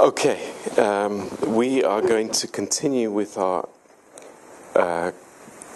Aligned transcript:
Okay, 0.00 0.38
um, 0.78 1.28
we 1.54 1.84
are 1.84 2.00
going 2.00 2.30
to 2.30 2.46
continue 2.46 3.10
with 3.10 3.36
our 3.36 3.68
uh, 4.74 5.10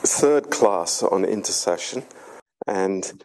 third 0.03 0.49
class 0.49 1.03
on 1.03 1.25
intercession, 1.27 2.03
and 2.67 3.25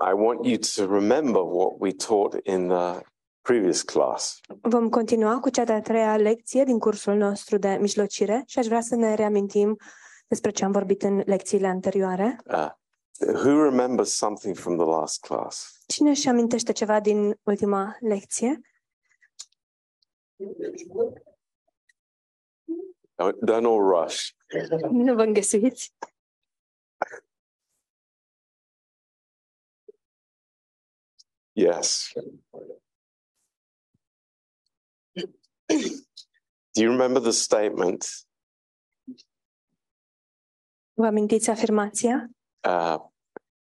I 0.00 0.14
want 0.14 0.44
you 0.44 0.56
to 0.58 0.86
remember 0.86 1.42
what 1.42 1.80
we 1.80 1.92
taught 1.92 2.36
in 2.44 2.68
the 2.68 3.02
previous 3.42 3.82
class. 3.82 4.40
Vom 4.62 4.88
continua 4.88 5.40
cu 5.40 5.50
cea 5.50 5.64
de-a 5.64 5.80
treia 5.80 6.16
lecție 6.16 6.64
din 6.64 6.78
cursul 6.78 7.14
nostru 7.14 7.56
de 7.56 7.76
mijlocire 7.80 8.42
și 8.46 8.58
aș 8.58 8.66
vrea 8.66 8.80
să 8.80 8.94
ne 8.94 9.14
reamintim 9.14 9.76
despre 10.28 10.50
ce 10.50 10.64
am 10.64 10.72
vorbit 10.72 11.02
în 11.02 11.22
lecțiile 11.26 11.66
anterioare. 11.66 12.36
Uh, 12.44 12.68
who 13.34 13.62
remembers 13.62 14.16
something 14.16 14.56
from 14.56 14.76
the 14.76 14.86
last 14.86 15.20
class? 15.20 15.82
Cine 15.86 16.10
își 16.10 16.28
amintește 16.28 16.72
ceva 16.72 17.00
din 17.00 17.34
ultima 17.42 17.96
lecție? 18.00 18.60
Don't, 23.18 23.66
all 23.66 23.80
rush. 23.80 24.30
Nu 24.90 25.14
vă 25.14 25.22
înghesuiți. 25.22 25.92
Yes. 31.52 32.12
Do 36.74 36.82
you 36.82 36.90
remember 36.90 37.20
the 37.20 37.30
statement 37.32 38.06
Vă 40.92 41.06
amintiți 41.06 41.50
afirmația? 41.50 42.30
uh, 42.68 42.98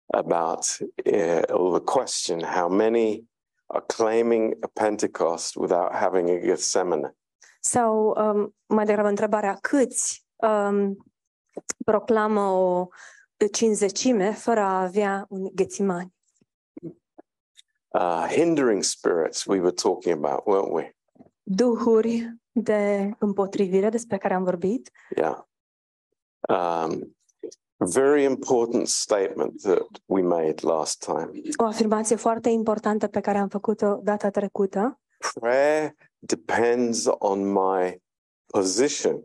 about 0.07 0.65
uh, 1.05 1.43
the 1.73 1.81
question 1.85 2.43
how 2.43 2.69
many 2.69 3.29
are 3.69 3.85
claiming 3.87 4.57
a 4.61 4.67
Pentecost 4.67 5.57
without 5.57 5.93
having 5.93 6.29
a 6.29 6.39
Gethsemane? 6.39 7.17
Sau 7.61 8.09
um, 8.09 8.55
mai 8.67 8.85
degrabă 8.85 9.09
întrebarea 9.09 9.59
câți 9.61 10.27
um, 10.37 10.97
proclamă 11.85 12.41
o 12.41 12.87
cinzecime 13.53 14.33
fără 14.33 14.61
a 14.61 14.81
avea 14.81 15.27
un 15.29 15.49
ghețimani? 15.55 16.15
Uh, 17.89 18.27
hindering 18.31 18.83
spirits, 18.83 19.45
we 19.45 19.59
were 19.61 19.73
talking 19.73 20.25
about, 20.25 20.45
weren't 20.47 20.73
we? 20.73 20.97
Duhuri 21.43 22.37
de 22.53 23.11
împotrivire 23.19 23.89
despre 23.89 24.19
care 24.19 24.35
am 24.35 24.45
vorbit. 24.45 24.91
Yeah. 25.17 25.39
Um, 26.49 27.17
very 27.87 28.25
important 28.25 28.89
statement 28.89 29.61
that 29.63 29.87
we 30.07 30.23
made 30.23 30.55
last 30.63 31.05
time. 31.05 31.31
O 31.57 31.65
afirmație 31.65 32.17
foarte 32.17 32.49
importantă 32.49 33.07
pe 33.07 33.21
care 33.21 33.39
am 33.39 33.49
făcut-o 33.49 34.01
data 34.03 34.31
trecută. 34.31 35.01
Prayer 35.41 35.95
depends 36.19 37.05
on 37.19 37.53
my 37.53 38.03
position, 38.47 39.23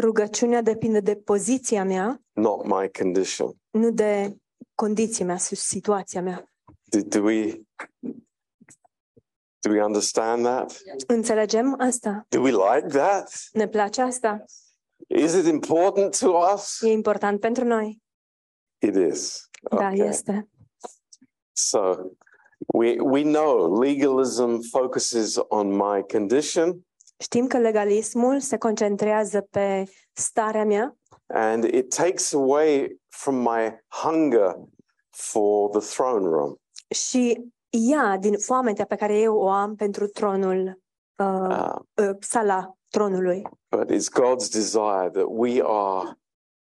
Rugăciunea 0.00 0.62
depinde 0.62 1.00
de 1.00 1.14
poziția 1.16 1.84
mea, 1.84 2.22
not 2.32 2.64
my 2.64 2.90
condition. 2.98 3.52
nu 3.70 3.90
de 3.90 4.36
condiția 4.74 5.24
mea, 5.24 5.36
situația 5.38 6.22
mea. 6.22 6.52
Do, 6.84 6.98
do 7.02 7.20
we 7.22 7.60
do 9.58 9.70
we 9.70 9.84
understand 9.84 10.44
that? 10.44 10.80
Înțelegem 11.06 11.76
asta? 11.80 12.26
Do 12.28 12.40
we 12.40 12.50
like 12.50 12.86
that? 12.86 13.32
Ne 13.52 13.68
place 13.68 14.02
asta? 14.02 14.44
Is 15.14 15.34
it 15.34 15.46
important 15.46 16.18
to 16.18 16.28
us? 16.54 16.80
E 16.82 16.88
important 16.92 17.40
pentru 17.40 17.64
noi? 17.64 18.02
It 18.78 18.94
is. 19.12 19.48
Da, 19.70 19.76
Okay. 19.76 19.98
este. 20.08 20.48
So 21.52 22.10
we 22.74 22.96
we 23.00 23.22
know 23.22 23.80
legalism 23.82 24.60
focuses 24.70 25.38
on 25.48 25.68
my 25.76 26.04
condition 26.12 26.84
Știm 27.18 27.46
că 27.46 27.58
legalismul 27.58 28.40
se 28.40 28.56
concentrează 28.58 29.40
pe 29.50 29.84
starea 30.12 30.64
mea 30.64 30.96
and 31.26 31.64
it 31.64 31.94
takes 31.94 32.32
away 32.32 33.00
from 33.08 33.34
my 33.36 33.80
hunger 33.88 34.56
for 35.10 35.70
the 35.70 35.80
throne 35.94 36.26
room. 36.28 36.54
și 36.94 37.44
ia 37.88 38.16
din 38.20 38.38
foametea 38.38 38.84
pe 38.84 38.94
care 38.96 39.18
eu 39.18 39.36
o 39.36 39.48
am 39.48 39.74
pentru 39.74 40.06
tronul, 40.06 40.80
uh, 41.18 41.26
Uh, 41.48 41.74
uh, 41.94 42.16
sala 42.20 42.74
tronului. 42.90 43.42
But 43.70 43.90
it's 43.90 44.08
God's 44.08 44.48
desire 44.48 45.10
that 45.10 45.28
we 45.28 45.62
are 45.62 46.16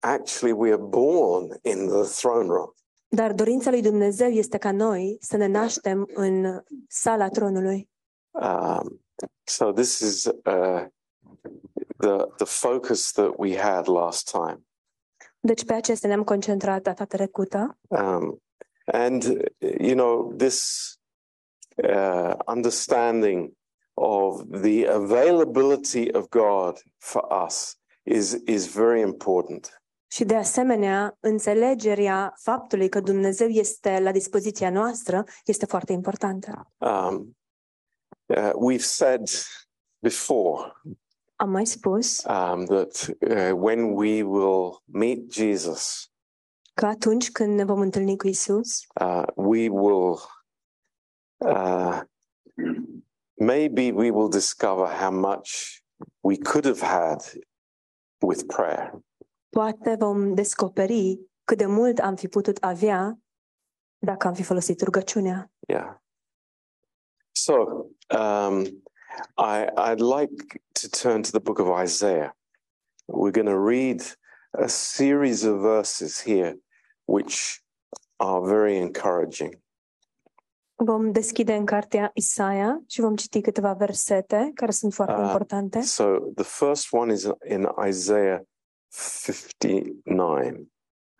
actually 0.03 0.53
we 0.53 0.71
are 0.71 0.83
born 0.83 1.59
in 1.63 1.89
the 1.89 2.05
throne 2.05 2.49
room. 2.49 2.75
Dar 3.09 3.33
dorința 3.33 3.71
lui 3.71 3.83
Dumnezeu 3.83 4.29
este 4.29 4.59
ca 4.59 4.73
noi 4.73 5.17
să 5.21 5.37
ne 5.37 5.47
naștem 5.47 6.09
în 6.15 6.63
sala 6.89 7.29
tronului. 7.29 7.89
Um, 8.31 9.01
so 9.45 9.73
this 9.73 9.99
is 9.99 10.25
uh, 10.25 10.85
the 11.97 12.27
the 12.37 12.45
focus 12.45 13.13
that 13.13 13.33
we 13.37 13.57
had 13.59 13.87
last 13.87 14.31
time. 14.31 14.67
Deci 15.41 15.65
pe 15.65 15.73
acestea 15.73 16.09
ne-am 16.09 16.25
concentrat 16.25 16.83
data 16.83 17.05
trecută 17.05 17.79
Um, 17.89 18.43
and, 18.85 19.23
you 19.79 19.95
know, 19.95 20.33
this 20.37 20.91
uh, 21.77 22.35
understanding 22.47 23.56
of 23.97 24.43
the 24.63 24.87
availability 24.87 26.13
of 26.13 26.29
God 26.29 26.83
for 26.99 27.25
us 27.47 27.77
is, 28.03 28.37
is 28.47 28.67
very 28.67 29.01
important. 29.01 29.81
și 30.11 30.25
de 30.25 30.37
asemenea 30.37 31.17
înțelegerea 31.21 32.35
faptului 32.37 32.89
că 32.89 33.01
Dumnezeu 33.01 33.49
este 33.49 34.01
la 34.01 34.13
dispoziția 34.13 34.71
noastră 34.71 35.25
este 35.45 35.67
foarte 35.67 35.93
importantă. 35.93 36.73
Um, 36.79 37.37
uh, 38.27 38.51
we've 38.51 38.85
said 38.85 39.29
before 39.99 40.73
Am 41.39 41.51
mai 41.51 41.67
spus 41.67 42.23
um, 42.25 42.65
that 42.65 43.09
uh, 43.21 43.53
when 43.53 43.93
we 43.95 44.23
will 44.23 44.83
meet 44.85 45.33
Jesus, 45.33 46.11
că 46.75 46.87
atunci 46.87 47.31
când 47.31 47.55
ne 47.55 47.65
vom 47.65 47.81
întâlni 47.81 48.17
cu 48.17 48.27
Isus, 48.27 48.87
uh, 49.01 49.23
we 49.35 49.69
will 49.69 50.19
uh, 51.37 52.01
maybe 53.39 53.93
we 53.93 54.11
will 54.11 54.29
discover 54.29 54.87
how 54.87 55.11
much 55.11 55.83
we 56.23 56.37
could 56.37 56.65
have 56.65 56.81
had 56.81 57.23
with 58.21 58.47
prayer. 58.47 58.93
poate 59.51 59.97
vom 59.99 60.35
descoperi 60.35 61.21
cât 61.45 61.59
de 61.59 61.67
mult 61.67 61.99
am 61.99 62.17
fi 62.17 62.29
putut 62.29 62.57
avea 62.63 63.19
dacă 63.99 64.27
am 64.27 64.35
fi 64.35 64.43
folosit 64.43 64.81
rugăciunea. 64.81 65.51
Yeah. 65.69 65.97
So 67.33 67.55
um, 68.09 68.65
I, 69.37 69.67
I'd 69.77 70.01
like 70.01 70.63
to 70.73 70.89
turn 70.89 71.23
to 71.23 71.31
the 71.31 71.41
book 71.41 71.59
of 71.59 71.81
Isaiah. 71.83 72.37
We're 73.05 73.43
going 73.43 73.49
to 73.49 73.59
read 73.59 74.03
a 74.51 74.67
series 74.67 75.43
of 75.43 75.61
verses 75.61 76.23
here, 76.23 76.57
which 77.05 77.63
are 78.17 78.41
very 78.41 78.77
encouraging. 78.77 79.63
Vom 80.79 81.13
deschide 81.13 81.55
în 81.55 81.65
cartea 81.65 82.11
Isaia 82.15 82.83
și 82.87 83.01
vom 83.01 83.17
citi 83.17 83.41
câteva 83.41 83.73
versete 83.73 84.51
care 84.55 84.71
sunt 84.71 84.95
foarte 84.95 85.15
Ah, 85.15 85.23
importante. 85.23 85.81
So 85.81 86.19
the 86.19 86.45
first 86.45 86.93
one 86.93 87.13
is 87.13 87.29
in 87.49 87.69
Isaiah 87.89 88.41
59. 89.25 90.53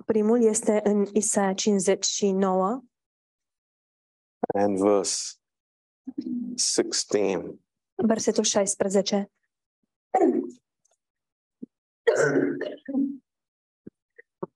Primul 0.07 0.43
este 0.43 0.81
în 0.85 1.07
Isaia 1.13 1.55
59, 1.55 2.83
and 4.55 4.79
verse 4.79 5.35
16. 6.57 7.59
versetul 7.95 8.45
16. 8.45 9.31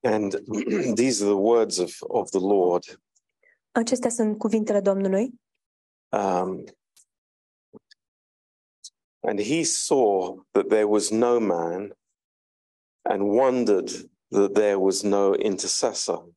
And 0.03 0.33
these 0.97 1.23
are 1.23 1.29
the 1.31 1.37
words 1.37 1.79
of, 1.79 1.91
of 2.01 2.31
the 2.31 2.41
Lord. 2.41 3.01
Acestea 3.73 4.11
sunt 4.11 4.39
cuvintele 4.39 4.81
Domnului. 4.81 5.41
Um, 6.13 6.65
and 9.21 9.41
he 9.41 9.63
saw 9.63 10.45
that 10.51 10.69
there 10.69 10.85
was 10.85 11.11
no 11.11 11.41
man 11.41 11.97
and 13.03 13.23
wondered 13.23 13.89
that 14.31 14.53
there 14.53 14.75
was 14.75 15.03
no 15.03 15.35
intercessor. 15.39 16.29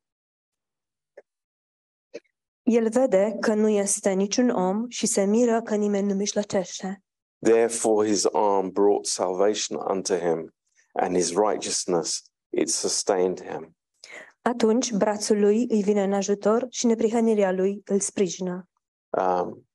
El 2.63 2.89
vede 2.89 3.38
că 3.39 3.53
nu 3.53 3.68
este 3.68 4.12
niciun 4.12 4.50
om 4.50 4.89
și 4.89 5.06
se 5.06 5.25
miră 5.25 5.62
că 5.62 5.75
nimeni 5.75 6.07
nu 6.07 6.13
mijlocește. 6.13 7.03
Therefore 7.39 8.07
his 8.07 8.25
arm 8.25 8.71
brought 8.71 9.06
salvation 9.06 9.79
unto 9.89 10.15
him, 10.15 10.53
and 10.94 11.15
his 11.15 11.29
righteousness 11.29 12.21
it 12.50 12.69
sustained 12.69 13.41
him. 13.41 13.75
Atunci 14.45 14.91
brațul 14.91 15.39
lui 15.39 15.65
îi 15.69 15.81
vine 15.83 16.03
în 16.03 16.13
ajutor 16.13 16.67
și 16.69 16.85
neprihănirea 16.85 17.51
lui 17.51 17.81
îl 17.85 17.99
sprijină. 17.99 18.69
Um, 19.09 19.67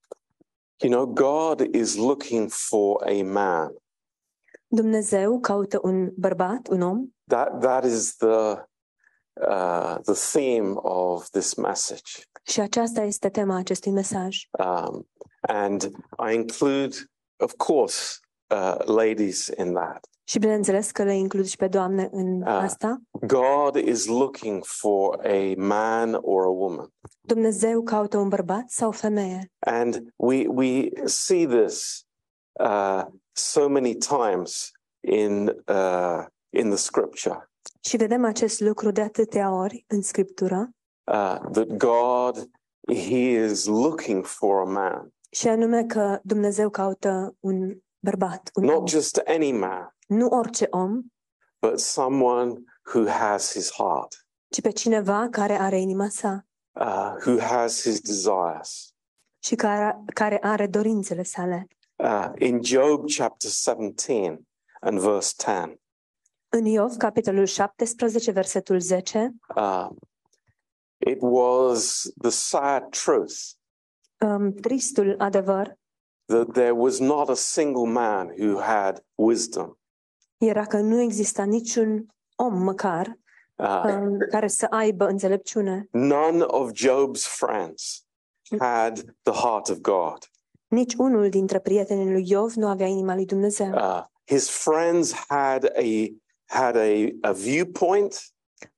you 0.77 0.91
know, 0.91 1.05
God 1.05 1.75
is 1.75 1.95
looking 1.95 2.49
for 2.49 3.03
a 3.07 3.23
man. 3.23 3.75
Dumnezeu 4.67 5.39
caută 5.39 5.79
un 5.81 6.09
bărbat, 6.15 6.67
un 6.67 6.81
om. 6.81 7.07
That 7.27 7.59
that 7.59 7.85
is 7.85 8.15
the 8.15 8.67
uh, 9.33 9.97
the 10.01 10.39
theme 10.39 10.71
of 10.75 11.29
this 11.29 11.53
message. 11.53 12.11
Și 12.43 12.59
aceasta 12.59 13.01
este 13.01 13.29
tema 13.29 13.55
acestui 13.55 13.91
mesaj. 13.91 14.37
Um, 14.51 15.07
and 15.41 15.81
I 16.29 16.33
include 16.33 16.95
of 17.39 17.55
course, 17.57 18.19
uh, 18.51 18.77
ladies 18.85 19.47
in 19.57 19.73
that. 19.73 20.07
Și 20.29 20.39
bineînțeles 20.39 20.91
că 20.91 21.03
le 21.03 21.15
includ 21.17 21.45
și 21.45 21.55
pe 21.55 21.67
doamne 21.67 22.09
în 22.11 22.41
Ah. 22.41 22.61
asta. 22.63 23.01
God 23.27 23.75
is 23.75 24.05
looking 24.05 24.63
for 24.65 25.19
a 25.25 25.53
man 25.57 26.13
or 26.21 26.43
a 26.43 26.49
woman. 26.49 26.93
Dumnezeu 27.21 27.81
caută 27.83 28.17
un 28.17 28.27
bărbat 28.27 28.63
sau 28.69 28.87
o 28.87 28.91
femeie. 28.91 29.51
And 29.59 30.13
we, 30.15 30.45
we 30.47 30.89
see 31.05 31.47
this 31.47 32.05
uh, 32.59 33.03
so 33.31 33.67
many 33.69 33.95
times 33.95 34.71
in, 35.07 35.47
uh, 35.67 36.25
in 36.49 36.67
the 36.69 36.77
scripture 36.77 37.49
Și 37.81 37.97
vedem 37.97 38.25
acest 38.25 38.59
lucru 38.59 38.91
de 38.91 39.01
atâtea 39.01 39.53
ori 39.53 39.83
în 39.87 40.01
Scriptură, 40.01 40.69
uh, 41.11 41.39
that 41.51 41.67
God, 41.77 42.49
He 42.87 43.43
is 43.45 43.65
looking 43.65 44.25
for 44.25 44.59
a 44.61 44.63
man, 44.71 45.13
și 45.31 45.47
anume 45.47 45.85
că 45.85 46.19
Dumnezeu 46.23 46.69
caută 46.69 47.35
un 47.39 47.77
bărbat, 47.99 48.49
un 48.53 48.63
om. 48.67 48.73
not 48.73 48.89
just 48.89 49.21
any 49.25 49.51
man, 49.51 49.93
nu 50.09 50.27
orice 50.27 50.67
om, 50.69 51.11
but 51.61 51.79
someone 51.79 52.63
who 52.93 53.07
has 53.07 53.51
His 53.53 53.71
heart, 53.71 54.25
ci 54.49 54.61
pe 54.61 54.71
cineva 54.71 55.27
care 55.31 55.57
are 55.59 55.77
inima 55.79 56.09
sa 56.09 56.45
uh, 56.79 57.13
who 57.25 57.39
has 57.39 57.81
His 57.81 58.01
desires. 58.01 58.93
și 59.43 59.55
care, 59.55 60.03
care 60.13 60.39
are 60.41 60.67
dorințele 60.67 61.23
sale. 61.23 61.67
Uh, 61.95 62.31
in 62.37 62.61
Job 62.63 63.09
chapter 63.09 63.49
17 63.49 64.39
and 64.81 64.99
verse 64.99 65.33
10, 65.37 65.79
În 66.49 66.65
Iov, 66.65 66.95
capitolul 66.97 67.45
17, 67.45 68.31
versetul 68.31 68.79
10, 68.79 69.35
uh, 69.55 69.87
it 70.97 71.17
was 71.21 72.11
the 72.21 72.29
sad 72.29 72.89
truth 72.89 73.35
um, 74.17 74.51
tristul 74.53 75.15
adevăr 75.17 75.77
that 76.25 76.51
there 76.53 76.71
was 76.71 76.99
not 76.99 77.29
a 77.29 77.33
single 77.35 77.85
man 77.85 78.27
who 78.39 78.59
had 78.61 79.03
wisdom. 79.15 79.77
Era 80.39 80.65
că 80.65 80.77
nu 80.77 81.01
exista 81.01 81.43
niciun 81.43 82.05
om 82.35 82.63
măcar 82.63 83.17
Uh, 83.59 83.83
um, 83.83 84.17
care 84.29 84.47
să 84.47 84.67
aibă 84.69 85.07
înțelepciune. 85.07 85.87
none 85.91 86.43
of 86.43 86.71
Job's 86.71 87.23
friends 87.37 88.05
had 88.59 88.97
the 89.21 89.33
heart 89.33 89.69
of 89.69 89.77
God. 89.77 90.17
Nici 90.67 90.93
unul 90.97 91.29
dintre 91.29 91.59
prietenii 91.59 92.11
lui 92.11 92.29
Iov 92.29 92.53
nu 92.53 92.67
avea 92.67 92.87
inima 92.87 93.15
lui 93.15 93.25
Dumnezeu. 93.25 93.71
Uh, 93.73 94.03
his 94.25 94.49
friends 94.49 95.13
had 95.27 95.65
a 95.65 96.13
had 96.45 96.75
a, 96.75 97.07
a 97.21 97.31
viewpoint. 97.31 98.21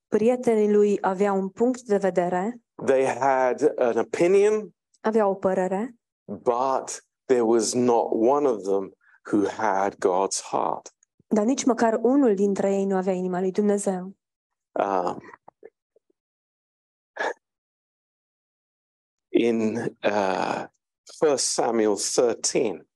Prietenii 0.08 0.72
lui 0.72 0.98
aveau 1.02 1.38
un 1.38 1.50
punct 1.50 1.82
de 1.82 1.98
vedere, 1.98 2.62
They 2.86 3.06
had 3.06 3.74
an 3.78 3.98
opinion, 3.98 4.74
aveau 5.02 5.32
o 5.32 5.36
părere, 5.36 5.96
but 6.26 7.04
there 7.26 7.44
was 7.44 7.74
not 7.74 8.12
one 8.12 8.48
of 8.48 8.64
them 8.64 8.94
who 9.32 9.48
had 9.48 9.96
God's 10.00 10.42
heart. 10.52 10.94
Dar 11.34 11.46
nici 11.46 11.64
măcar 11.64 12.00
unul 12.02 12.36
dintre 12.36 12.74
ei 12.74 12.86
nu 12.86 12.96
avea 12.96 13.14
inima 13.14 13.40
lui 13.40 13.52
Dumnezeu. 13.52 14.16
Um, 14.72 15.20
in 19.30 19.76
uh, 20.04 20.64
1 21.20 21.36
Samuel 21.36 21.96
13, 21.96 22.88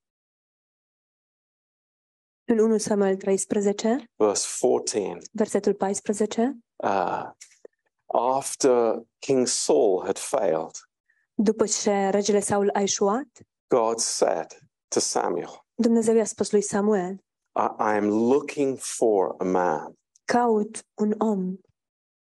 În 2.48 2.60
1 2.60 2.78
Samuel 2.78 3.16
13, 3.18 4.06
verse 4.16 4.48
14, 4.60 5.18
versetul 5.31 5.74
14, 5.74 6.58
uh, 6.76 7.30
after 8.06 9.02
King 9.20 9.48
Saul 9.48 10.04
had 10.04 10.18
failed, 10.18 10.76
după 11.34 11.66
ce 11.66 12.10
regele 12.10 12.40
Saul 12.40 12.70
a 12.74 12.80
ieșuat, 12.80 13.28
God 13.68 14.00
said 14.00 14.48
to 14.88 15.00
Samuel, 15.00 15.66
Dumnezeu 15.74 16.16
i-a 16.16 16.26
spus 16.26 16.52
lui 16.52 16.62
Samuel, 16.62 17.24
I, 17.56 17.96
am 17.96 18.10
looking 18.10 18.78
for 18.78 19.36
a 19.40 19.44
man, 19.44 19.98
caut 20.25 20.86
un 20.94 21.13
om, 21.18 21.60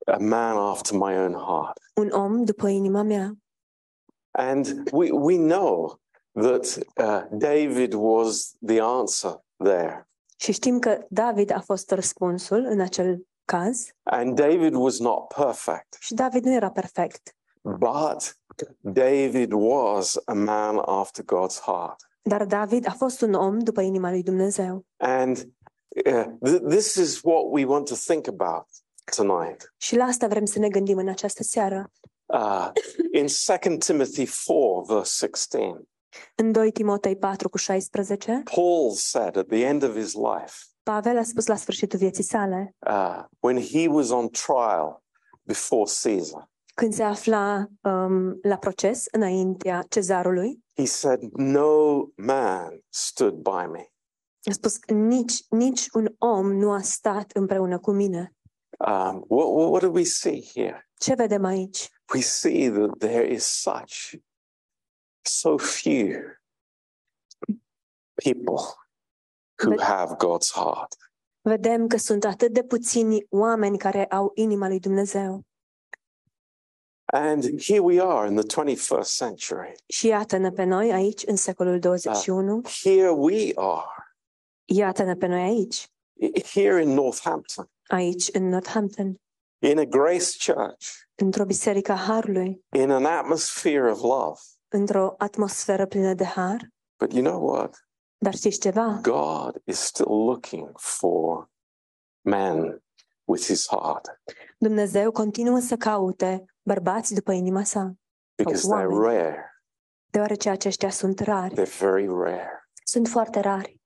a 0.06 0.18
man 0.20 0.58
after 0.58 0.98
my 0.98 1.16
own 1.18 1.34
heart. 1.34 1.78
un 1.96 2.12
om 2.12 2.44
după 2.44 2.68
inima 2.68 3.02
mea. 3.02 3.38
And 4.32 4.90
we, 4.92 5.12
we 5.12 5.38
know 5.38 6.00
that 6.32 6.78
uh, 6.98 7.38
David 7.38 7.94
was 7.94 8.56
the 8.66 8.82
answer 8.82 9.44
there. 9.64 10.08
Și 10.38 10.52
știm 10.52 10.80
că 10.80 11.06
David 11.10 11.52
a 11.52 11.60
fost 11.60 11.92
răspunsul 11.92 12.66
în 12.66 12.80
acel 12.80 13.28
caz 13.46 13.88
And 14.04 14.36
David 14.36 14.74
was 14.74 15.00
not 15.00 15.28
perfect, 15.28 15.98
și 16.00 16.14
David 16.14 16.44
nu 16.44 16.54
era 16.54 16.72
perfect, 16.72 17.36
but 17.62 18.38
David 18.80 19.52
was 19.52 20.22
a 20.26 20.34
man 20.34 20.78
after 20.86 21.24
God's 21.24 21.60
heart. 21.62 22.12
Dar 22.24 22.46
David 22.46 22.88
a 22.88 22.92
fost 22.92 23.22
un 23.22 23.34
om 23.34 23.60
după 23.60 23.82
inima 23.82 24.10
lui 24.10 24.24
Dumnezeu. 24.24 24.86
And 24.98 25.38
uh, 26.06 26.26
th- 26.50 26.70
this 26.70 26.96
is 26.96 27.20
what 27.24 27.44
we 27.50 27.66
want 27.66 27.88
to 27.88 27.96
think 27.96 28.28
about 28.28 28.68
tonight. 29.16 29.74
Și 29.78 29.96
la 29.96 30.04
asta 30.04 30.28
vrem 30.28 30.46
să 30.46 30.60
ne 30.60 30.68
gândim 30.68 30.98
în 30.98 31.08
această 31.08 31.44
seară. 31.44 31.92
Uh, 32.26 32.72
in 33.12 33.28
2 33.46 33.78
Timothy 33.78 34.26
4, 34.46 34.84
verse 34.88 35.26
16, 35.26 35.82
În 36.36 36.52
2 36.52 36.72
Timotei 36.72 37.16
4 37.16 37.50
cu 37.50 37.58
16, 37.58 38.42
Paul 38.56 38.92
said 38.92 39.38
at 39.38 39.48
the 39.48 39.66
end 39.66 39.84
of 39.84 39.94
his 39.96 40.14
life, 40.14 40.54
Pavel 40.84 41.18
a 41.18 41.24
spus 41.24 41.46
la 41.46 41.56
sfârșitul 41.56 42.00
vieții 42.00 42.24
sale, 42.24 42.76
uh, 42.88 43.24
when 43.40 43.62
he 43.62 43.88
was 43.88 44.10
on 44.10 44.30
trial 44.30 45.04
before 45.44 45.92
Caesar, 46.04 46.50
când 46.74 46.94
se 46.94 47.04
afla 47.04 47.68
um, 47.82 48.40
la 48.42 48.58
proces 48.58 49.06
înaintea 49.12 49.84
cezarului, 49.90 50.64
he 50.76 50.86
said, 50.86 51.22
No 51.32 52.06
man 52.16 52.80
stood 52.90 53.34
by 53.34 53.66
me. 53.72 53.88
a 54.50 54.52
spus, 54.52 54.80
nici, 54.88 55.46
nici 55.50 55.88
un 55.94 56.16
om 56.18 56.52
nu 56.54 56.72
a 56.72 56.82
stat 56.82 57.32
împreună 57.32 57.80
cu 57.80 57.92
mine. 57.92 58.36
Um, 58.88 59.26
what, 59.28 59.48
what, 59.48 59.70
what 59.70 59.82
do 59.82 59.90
we 59.92 60.04
see 60.04 60.44
here? 60.54 60.88
Ce 61.00 61.14
vedem 61.14 61.44
aici? 61.46 61.90
We 62.14 62.22
see 62.22 62.70
that 62.72 62.98
there 62.98 63.34
is 63.34 63.44
such, 63.62 64.14
so 65.22 65.58
few 65.58 66.08
people 68.16 68.62
who 69.64 69.70
But- 69.70 69.82
have 69.82 70.16
God's 70.16 70.52
heart. 70.54 70.96
Vedem 71.42 71.88
că 71.88 71.98
sunt 71.98 72.24
atât 72.26 72.54
de 72.54 72.64
puțini 72.64 73.26
oameni 73.30 73.78
care 73.78 74.06
au 74.06 74.32
inima 74.36 74.68
lui 74.68 74.80
Dumnezeu. 74.80 75.42
And 77.16 77.62
here 77.62 77.80
we 77.82 78.00
are 78.02 78.28
in 78.28 78.36
the 78.36 78.62
21st 78.62 79.16
century. 79.18 79.76
Și 79.88 80.08
iată-ne 80.08 80.52
pe 80.52 80.64
noi 80.64 80.92
aici, 80.92 81.22
în 81.26 81.36
secolul 81.36 81.80
21. 81.80 82.62
Here 82.84 83.10
we 83.10 83.52
are, 83.56 84.16
Iată-ne 84.66 85.16
pe 85.16 85.26
noi 85.26 85.42
aici, 85.42 85.88
here 86.54 86.82
in 86.82 86.90
Northampton, 86.90 87.70
aici, 87.88 88.30
în 88.32 88.50
Northampton, 88.50 89.16
in 89.60 89.80
a 89.80 89.84
grace 89.84 90.52
church, 90.54 90.86
într-o 91.16 91.46
biserică 91.46 91.92
a 91.92 91.96
Harului, 91.96 92.66
in 92.76 92.90
an 92.92 93.06
atmosphere 93.06 93.92
of 93.92 94.02
love. 94.02 94.40
într-o 94.68 95.16
atmosferă 95.18 95.86
plină 95.86 96.14
de 96.14 96.26
har. 96.26 96.68
But 96.98 97.14
you 97.14 97.24
know 97.24 97.50
what? 97.50 97.88
Dar 98.18 98.34
știți 98.34 98.60
ceva? 98.60 99.00
God 99.02 99.62
is 99.66 99.80
still 99.80 100.26
looking 100.26 100.72
for 100.80 101.50
men 102.22 102.84
with 103.24 103.44
his 103.44 103.68
heart 103.68 104.22
Dumnezeu 104.58 105.12
continuă 105.12 105.60
să 105.60 105.76
caute 105.76 106.46
bărbați 106.64 107.14
după 107.14 107.32
inima 107.32 107.64
sa, 107.64 107.94
because 108.36 108.68
they're 108.68 108.86
woman. 108.88 109.04
rare. 109.14 109.64
deoarece 110.10 110.50
aceștia 110.50 110.90
sunt 110.90 111.20
rari. 111.20 111.54
They're 111.56 111.78
very 111.80 112.08
rare. 112.08 112.68
Sunt 112.84 113.08
foarte 113.08 113.40
rari. 113.40 113.82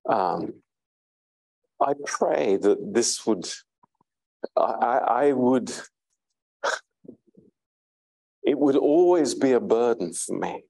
Um, 0.00 0.64
I 1.90 1.94
pray 2.18 2.58
that 2.58 2.78
this 2.92 3.24
would, 3.24 3.44
I, 4.56 4.84
I- 4.84 5.26
I 5.28 5.32
would, 5.32 5.68
it 8.40 8.54
would 8.56 8.76
always 8.76 9.34
be 9.34 9.54
a 9.54 9.58
burden 9.60 10.12
for 10.12 10.36
me, 10.38 10.64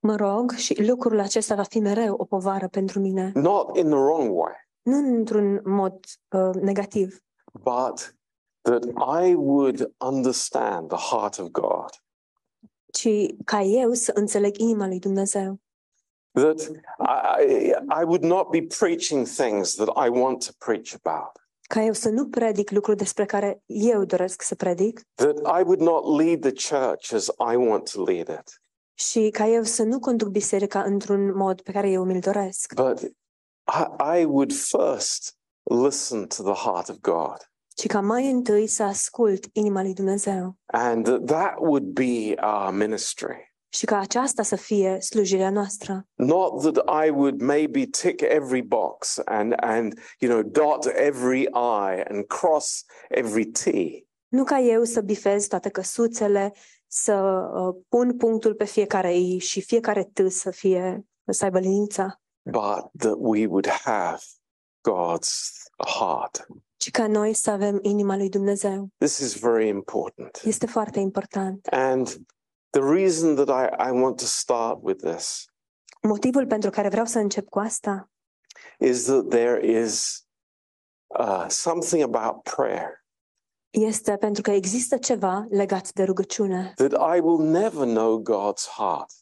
Mă 0.00 0.16
rog 0.16 0.50
și 0.52 0.86
lucrul 0.86 1.18
acesta 1.20 1.54
va 1.54 1.62
fi 1.62 1.78
mereu 1.78 2.14
o 2.14 2.24
povară 2.24 2.68
pentru 2.68 3.00
mine. 3.00 3.32
not 3.34 3.76
in 3.76 3.86
the 3.86 3.98
wrong 3.98 4.36
way, 4.36 4.54
Nu 4.82 4.96
într-un 5.16 5.60
mod 5.64 6.04
uh, 6.28 6.54
negativ, 6.54 7.18
but 7.52 8.16
that 8.62 8.84
I 9.24 9.34
would 9.34 9.92
understand 9.98 10.88
the 10.88 10.98
heart 11.10 11.38
of 11.38 11.48
God. 11.50 11.90
ci 12.92 13.08
ca 13.44 13.60
eu 13.60 13.92
să 13.92 14.10
înțeleg 14.14 14.56
inima 14.58 14.86
lui 14.86 14.98
Dumnezeu. 14.98 15.60
That 16.32 16.60
I, 17.40 17.72
I, 18.00 18.04
would 18.04 18.22
not 18.22 18.48
be 18.50 18.62
preaching 18.78 19.26
things 19.26 19.74
that 19.74 19.88
I 20.06 20.08
want 20.08 20.44
to 20.46 20.52
preach 20.58 20.94
about. 21.02 21.30
Ca 21.68 21.82
eu 21.82 21.92
să 21.92 22.08
nu 22.08 22.28
predic 22.28 22.70
lucruri 22.70 22.96
despre 22.96 23.24
care 23.24 23.62
eu 23.66 24.04
doresc 24.04 24.42
să 24.42 24.54
predic 24.54 25.00
That 25.14 25.36
I 25.36 25.62
would 25.62 25.80
not 25.80 26.20
lead 26.20 26.40
the 26.40 26.76
church 26.76 27.12
as 27.12 27.26
I 27.52 27.56
want 27.56 27.90
to 27.92 28.02
lead 28.02 28.28
it. 28.28 28.60
și 28.94 29.28
ca 29.30 29.46
eu 29.46 29.62
să 29.62 29.82
nu 29.82 29.98
conduc 29.98 30.28
biserica 30.28 30.82
într-un 30.82 31.36
mod 31.36 31.60
pe 31.60 31.72
care 31.72 31.90
eu 31.90 32.04
mi-l 32.04 32.20
doresc, 32.20 32.74
But 32.74 33.00
I, 33.00 34.20
I 34.20 34.24
would 34.24 34.52
first 34.52 35.36
listen 35.62 36.26
to 36.26 36.42
the 36.42 36.68
heart 36.68 36.88
of 36.88 36.96
God. 37.00 37.50
Ci 37.74 37.86
ca 37.86 38.00
mai 38.00 38.30
întâi 38.30 38.66
să 38.66 38.82
ascult 38.82 39.46
inima 39.52 39.82
lui 39.82 39.94
Dumnezeu. 39.94 40.56
And 40.66 41.04
that 41.04 41.24
that 41.24 41.54
would 41.58 41.84
be 41.84 42.34
our 42.42 42.72
ministry. 42.72 43.52
și 43.74 43.84
ca 43.84 43.98
aceasta 43.98 44.42
să 44.42 44.56
fie 44.56 44.96
slujirea 45.00 45.50
noastră. 45.50 46.06
Not 46.14 46.60
that 46.60 47.04
I 47.06 47.10
would 47.10 47.40
maybe 47.40 47.84
tick 47.84 48.20
every 48.20 48.62
box 48.62 49.20
and, 49.24 49.54
and 49.56 49.98
you 50.18 50.30
know, 50.30 50.42
dot 50.42 50.86
every 50.94 51.40
I 51.42 52.02
and 52.08 52.26
cross 52.26 52.84
every 53.08 53.44
T. 53.44 53.70
Nu 54.28 54.44
ca 54.44 54.58
eu 54.58 54.84
să 54.84 55.00
bifez 55.00 55.46
toate 55.46 55.68
căsuțele, 55.68 56.52
să 56.86 57.14
uh, 57.54 57.82
pun 57.88 58.16
punctul 58.16 58.54
pe 58.54 58.64
fiecare 58.64 59.16
i 59.16 59.38
și 59.38 59.60
fiecare 59.60 60.10
t 60.12 60.30
să 60.30 60.50
fie 60.50 61.06
să 61.30 61.44
aibă 61.44 61.58
linița, 61.58 62.20
but 62.44 62.90
that 62.98 63.16
we 63.18 63.46
would 63.46 63.68
have 63.68 64.20
God's 64.82 65.62
heart. 65.98 66.46
Ci 66.82 66.90
ca 66.90 67.06
noi 67.06 67.34
să 67.34 67.50
avem 67.50 67.78
inima 67.82 68.16
lui 68.16 68.28
Dumnezeu. 68.28 68.88
This 68.98 69.18
is 69.18 69.38
very 69.38 69.68
important. 69.68 70.40
Este 70.44 70.66
foarte 70.66 70.98
important. 70.98 71.66
And 71.70 72.06
the 72.70 72.80
reason 72.80 73.34
that 73.34 73.48
I, 73.48 73.88
I 73.88 73.90
want 73.90 74.16
to 74.16 74.24
start 74.24 74.78
with 74.80 75.04
this 75.04 75.44
Motivul 76.00 76.46
pentru 76.46 76.70
care 76.70 76.88
vreau 76.88 77.04
să 77.04 77.18
încep 77.18 77.48
cu 77.48 77.58
asta 77.58 78.10
is 78.78 79.04
that 79.04 79.28
there 79.28 79.66
is 79.66 80.24
uh, 81.18 81.44
something 81.48 82.02
about 82.02 82.42
prayer 82.42 83.04
este 83.70 84.16
pentru 84.16 84.42
că 84.42 84.50
există 84.50 84.96
ceva 84.96 85.46
legat 85.50 85.92
de 85.92 86.02
rugăciune 86.02 86.72
that 86.76 87.16
I 87.16 87.20
will 87.20 87.38
never 87.38 87.86
know 87.86 88.22
God's 88.22 88.66
heart 88.76 89.12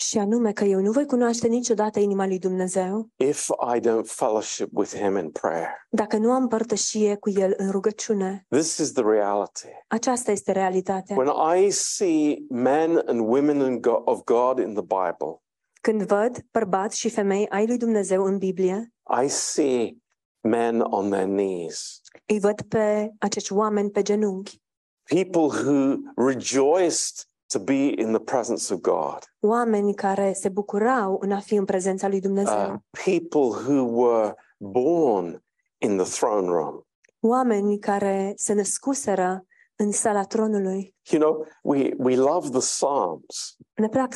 și 0.00 0.18
anume 0.18 0.52
că 0.52 0.64
eu 0.64 0.80
nu 0.80 0.90
voi 0.92 1.06
cunoaște 1.06 1.46
niciodată 1.48 1.98
inima 2.00 2.26
lui 2.26 2.38
Dumnezeu 2.38 3.08
if 3.16 3.48
I 3.76 3.80
don't 3.80 4.04
fellowship 4.04 4.68
with 4.72 4.94
Him 4.96 5.16
in 5.16 5.30
prayer. 5.30 5.68
dacă 5.90 6.16
nu 6.16 6.32
am 6.32 6.48
părtășie 6.48 7.16
cu 7.16 7.30
El 7.30 7.54
în 7.56 7.70
rugăciune. 7.70 8.46
This 8.48 8.76
is 8.76 8.92
the 8.92 9.02
reality. 9.02 9.66
Aceasta 9.88 10.30
este 10.30 10.52
realitatea. 10.52 11.16
When 11.16 11.56
I 11.64 11.70
see 11.70 12.36
men 12.48 13.02
and 13.06 13.20
women 13.20 13.56
in 13.72 13.80
Go- 13.80 14.02
of 14.04 14.22
God 14.24 14.58
in 14.58 14.72
the 14.74 14.82
Bible, 14.82 15.42
Când 15.80 16.02
văd 16.02 16.38
bărbați 16.52 16.98
și 16.98 17.10
femei 17.10 17.48
ai 17.48 17.66
lui 17.66 17.76
Dumnezeu 17.76 18.24
în 18.24 18.38
Biblie, 18.38 18.92
I 19.24 19.28
see 19.28 19.96
men 20.40 20.80
on 20.80 21.10
their 21.10 21.26
knees, 21.26 22.00
îi 22.26 22.38
văd 22.40 22.60
pe 22.68 23.10
acești 23.18 23.52
oameni 23.52 23.90
pe 23.90 24.02
genunchi, 24.02 24.60
people 25.04 25.40
who 25.62 25.94
rejoiced 26.16 27.27
to 27.52 27.58
be 27.58 27.92
in 27.96 28.12
the 28.12 28.18
presence 28.18 28.74
of 28.74 28.80
God, 28.80 29.18
oameni 29.40 29.94
care 29.94 30.32
se 30.32 30.48
bucurau 30.48 31.18
în 31.20 31.32
a 31.32 31.40
fi 31.40 31.54
în 31.54 31.64
prezența 31.64 32.08
lui 32.08 32.20
Dumnezeu, 32.20 32.72
uh, 32.72 32.78
people 33.04 33.72
who 33.72 33.82
were 33.82 34.34
born 34.56 35.44
in 35.78 35.96
the 35.96 36.10
throne 36.10 36.46
room. 36.46 36.82
oameni 37.20 37.78
care 37.78 38.32
se 38.36 38.52
născuseră 38.52 39.42
în 39.76 39.92
sala 39.92 40.24
tronului. 40.24 40.96
You 41.10 41.22
know, 41.22 41.46
we, 41.62 41.94
we 41.98 42.16
love 42.16 42.48
the 42.48 42.58
Psalms. 42.58 43.56
Ne 43.74 43.88
plac 43.88 44.14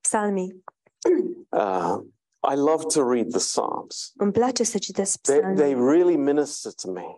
psalmii. 0.00 0.64
Uh, 1.48 1.98
I 2.52 2.54
love 2.54 2.84
to 2.84 3.08
read 3.08 3.28
the 3.30 3.38
Psalms. 3.38 4.12
Îmi 4.16 4.32
place 4.32 4.64
să 4.64 4.78
citesc 4.78 5.20
They, 5.20 5.40
they 5.54 5.74
really 5.74 6.16
minister 6.16 6.72
to 6.72 6.90
me. 6.90 7.16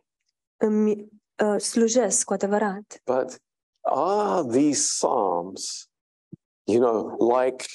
Îmi 0.57 1.09
uh, 1.45 1.61
slujesc 1.61 2.25
cu 2.25 2.33
adevărat. 2.33 3.01
But 3.05 3.41
are 3.85 4.45
these 4.45 4.81
Psalms, 4.85 5.89
you 6.67 6.81
know, 6.81 7.17
like 7.19 7.67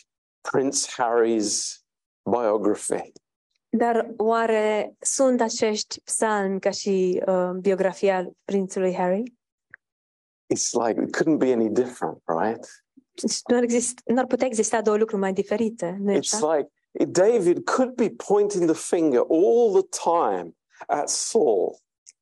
Prince 0.42 0.88
Harry's 0.98 1.80
biography? 2.24 3.12
Dar 3.70 4.14
oare 4.18 4.96
sunt 5.00 5.42
acești 5.42 6.02
psalmi 6.02 6.60
ca 6.60 6.70
și 6.70 7.24
uh, 7.28 7.50
biografia 7.60 8.30
prințului 8.44 8.96
Harry? 8.96 9.24
It's 10.54 10.72
like 10.86 11.02
it 11.02 11.16
couldn't 11.18 11.38
be 11.38 11.52
any 11.52 11.70
different, 11.70 12.22
right? 12.26 12.68
Nu 13.50 13.56
ar, 13.56 13.64
exist, 13.64 14.02
nu 14.06 14.20
ar 14.20 14.26
putea 14.26 14.48
exista 14.48 14.82
două 14.82 14.98
lucruri 14.98 15.22
mai 15.22 15.34
diferite, 15.34 15.98
nu 16.00 16.14
It's 16.14 16.34
așa? 16.34 16.56
like 16.56 16.72
David 17.06 17.64
could 17.64 17.96
be 17.96 18.10
pointing 18.10 18.72
the 18.72 18.98
finger 18.98 19.20
all 19.30 19.82
the 19.82 19.88
time 20.14 20.56
at 20.88 21.10
Saul, 21.10 21.78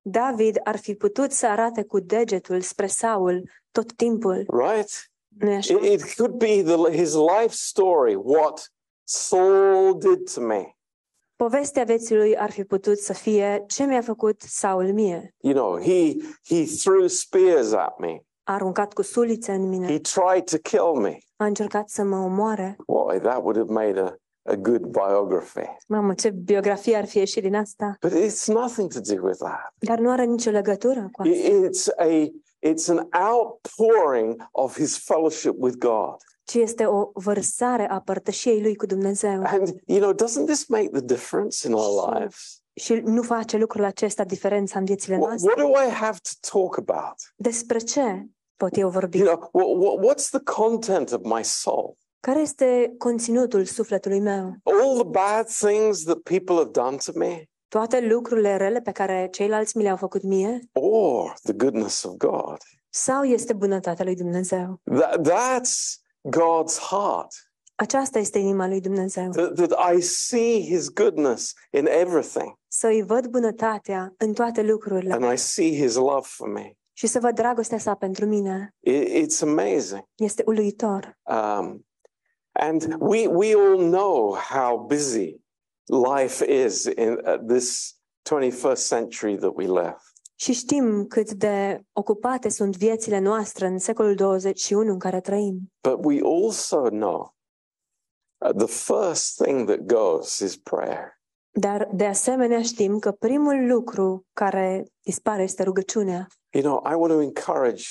David 0.07 0.59
ar 0.63 0.77
fi 0.77 0.95
putut 0.95 1.31
să 1.31 1.47
arate 1.47 1.83
cu 1.83 1.99
degetul 1.99 2.61
spre 2.61 2.87
Saul 2.87 3.49
tot 3.71 3.93
timpul, 3.93 4.45
right? 4.47 5.11
nu 5.39 5.55
așa? 5.55 5.73
It, 5.73 5.83
it 6.01 6.13
could 6.15 6.31
be 6.37 6.61
the, 6.63 6.91
his 6.97 7.13
life 7.13 7.49
story, 7.51 8.15
what 8.15 8.71
Saul 9.03 9.97
did 9.97 10.33
to 10.33 10.41
me. 10.41 10.69
Povestea 11.35 11.83
vieții 11.83 12.15
lui 12.15 12.37
ar 12.37 12.51
fi 12.51 12.63
putut 12.63 12.97
să 12.99 13.13
fie 13.13 13.63
ce 13.67 13.83
mi-a 13.85 14.01
făcut 14.01 14.41
Saul 14.41 14.93
mie. 14.93 15.35
You 15.37 15.53
know, 15.53 15.79
he 15.81 16.15
he 16.47 16.65
threw 16.83 17.07
spears 17.07 17.71
at 17.71 17.97
me. 17.99 18.19
A 18.43 18.53
aruncat 18.53 18.93
cu 18.93 19.01
sulițe 19.01 19.51
în 19.51 19.61
He 19.61 19.67
mine, 19.67 19.99
tried 19.99 20.43
to 20.43 20.57
kill 20.57 20.93
me. 21.01 21.17
a 21.35 21.45
încercat 21.45 21.89
să 21.89 22.03
mă 22.03 22.15
omoare. 22.17 22.75
Boy, 22.87 23.19
that 23.19 23.37
would 23.41 23.57
have 23.57 23.71
made 23.71 23.99
a, 23.99 24.15
a 24.47 24.55
good 24.55 24.81
biography. 24.85 25.75
Mamă, 25.87 26.13
ce 26.13 26.29
biografie 26.29 26.95
ar 26.95 27.05
fi 27.05 27.17
ieșit 27.17 27.41
din 27.43 27.55
asta? 27.55 27.97
But 28.01 28.11
it's 28.11 28.45
nothing 28.45 28.93
to 28.93 28.99
do 29.15 29.25
with 29.25 29.37
that. 29.37 29.73
Dar 29.79 29.99
nu 29.99 30.09
are 30.09 30.23
nicio 30.25 30.49
legătură 30.49 31.09
cu 31.11 31.27
I- 31.27 31.31
asta, 31.31 31.67
It's 31.69 31.87
a 31.97 32.31
it's 32.67 32.89
an 32.89 33.07
outpouring 33.31 34.47
of 34.51 34.75
his 34.77 34.97
fellowship 34.97 35.53
with 35.57 35.77
God. 35.77 36.15
ci 36.43 36.53
este 36.53 36.85
o 36.85 37.09
vărsare 37.13 37.89
a 37.89 37.99
părtășiei 38.01 38.61
lui 38.61 38.75
cu 38.75 38.85
Dumnezeu. 38.85 39.41
And 39.45 39.67
you 39.85 39.99
know, 39.99 40.13
doesn't 40.13 40.45
this 40.45 40.65
make 40.67 40.87
the 40.89 41.01
difference 41.01 41.67
in 41.67 41.73
our 41.73 42.13
lives? 42.19 42.59
Și 42.73 42.93
nu 42.93 43.21
face 43.21 43.57
lucrul 43.57 43.83
acesta 43.83 44.23
diferența 44.23 44.79
în 44.79 44.85
viețile 44.85 45.15
What, 45.17 45.27
noastre. 45.29 45.63
what 45.63 45.71
do 45.73 45.89
I 45.89 45.93
have 45.93 46.17
to 46.21 46.59
talk 46.59 46.77
about? 46.77 47.15
Despre 47.35 47.77
ce 47.79 48.25
pot 48.55 48.77
eu 48.77 48.89
vorbi? 48.89 49.17
You 49.17 49.27
know, 49.27 49.49
what, 49.51 49.99
what, 50.01 50.15
what's 50.15 50.29
the 50.29 50.39
content 50.61 51.11
of 51.11 51.21
my 51.23 51.43
soul? 51.43 51.97
Care 52.25 52.39
este 52.39 52.93
conținutul 52.97 53.65
sufletului 53.65 54.19
meu? 54.19 54.55
All 54.63 54.93
the 54.93 55.03
bad 55.09 55.47
things 55.47 56.03
that 56.03 56.17
people 56.17 56.55
have 56.55 56.69
done 56.71 56.97
to 57.05 57.11
me, 57.15 57.43
Toate 57.67 58.07
lucrurile 58.07 58.57
rele 58.57 58.81
pe 58.81 58.91
care 58.91 59.27
ceilalți 59.31 59.77
mi 59.77 59.83
le-au 59.83 59.95
făcut 59.95 60.23
mie? 60.23 60.59
or 60.73 61.33
the 61.43 61.53
goodness 61.53 62.03
of 62.03 62.13
God? 62.17 62.57
Sau 62.89 63.23
este 63.23 63.53
bunătatea 63.53 64.05
lui 64.05 64.15
Dumnezeu? 64.15 64.81
That, 64.83 65.27
that's 65.27 65.73
God's 66.29 66.79
heart. 66.89 67.31
Aceasta 67.75 68.19
este 68.19 68.39
inima 68.39 68.67
lui 68.67 68.81
Dumnezeu. 68.81 69.29
That, 69.29 69.53
that 69.53 69.93
I 69.95 70.01
see 70.01 70.61
His 70.61 70.89
goodness 70.89 71.53
in 71.71 71.85
everything, 71.85 72.53
Să 72.67 72.87
îi 72.87 73.03
văd 73.03 73.27
bunătatea 73.27 74.13
în 74.17 74.33
toate 74.33 74.61
lucrurile 74.61 75.13
and 75.13 75.33
I 75.33 75.37
see 75.37 75.77
His 75.81 75.95
love 75.95 76.27
for 76.27 76.49
me. 76.49 76.71
și 76.93 77.07
să 77.07 77.19
văd 77.19 77.35
dragostea 77.35 77.77
sa 77.77 77.93
pentru 77.95 78.25
mine. 78.25 78.75
It, 78.79 79.07
it's 79.25 79.41
amazing. 79.41 80.03
Este 80.15 80.43
uluitor. 80.45 81.17
Um, 81.23 81.85
and 82.59 82.95
we 82.99 83.27
we 83.27 83.53
all 83.53 83.77
know 83.77 84.37
how 84.49 84.77
busy 84.77 85.39
life 85.89 86.41
is 86.41 86.85
in 86.85 87.17
uh, 87.25 87.37
this 87.47 87.95
21st 88.23 88.87
century 88.87 89.37
that 89.37 89.53
we 89.55 89.67
live. 89.67 89.97
Și 90.35 90.53
știm 90.53 91.05
cât 91.05 91.31
de 91.31 91.85
ocupate 91.93 92.49
sunt 92.49 92.77
viețile 92.77 93.19
noastre 93.19 93.67
în 93.67 93.79
secolul 93.79 94.15
21 94.15 94.91
în 94.91 94.99
care 94.99 95.21
trăim. 95.21 95.71
But 95.81 96.05
we 96.05 96.19
also 96.23 96.89
know 96.89 97.35
uh, 98.37 98.51
the 98.55 98.67
first 98.67 99.43
thing 99.43 99.67
that 99.67 99.79
goes 99.79 100.39
is 100.39 100.57
prayer. 100.57 101.19
Dar 101.51 101.89
de 101.93 102.05
asemenea 102.05 102.61
știm 102.61 102.99
că 102.99 103.11
primul 103.11 103.67
lucru 103.67 104.25
care 104.33 104.85
dispare 105.01 105.43
este 105.43 105.63
rugăciunea. 105.63 106.27
You 106.49 106.63
know, 106.63 106.91
I 106.91 106.95
want 106.95 107.13
to 107.13 107.21
encourage 107.21 107.83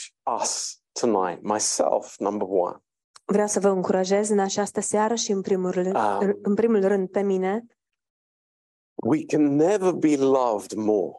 us 0.43 0.81
tonight, 1.01 1.43
myself, 1.43 2.19
number 2.19 2.49
one, 2.51 2.84
Vreau 3.25 3.47
să 3.47 3.61
vă 3.61 3.69
încurajez 3.69 4.29
în 4.29 4.39
această 4.39 4.81
seară 4.81 5.15
și 5.15 5.33
în 5.33 5.41
primul 5.41 5.71
rând, 5.71 5.95
Ah. 5.97 6.17
în, 6.21 6.35
în 6.43 6.55
primul 6.55 6.81
rând 6.87 7.09
pe 7.09 7.21
mine. 7.23 7.65
we 8.95 9.25
can 9.25 9.43
never 9.57 9.93
be 9.93 10.17
loved 10.17 10.73
more 10.73 11.17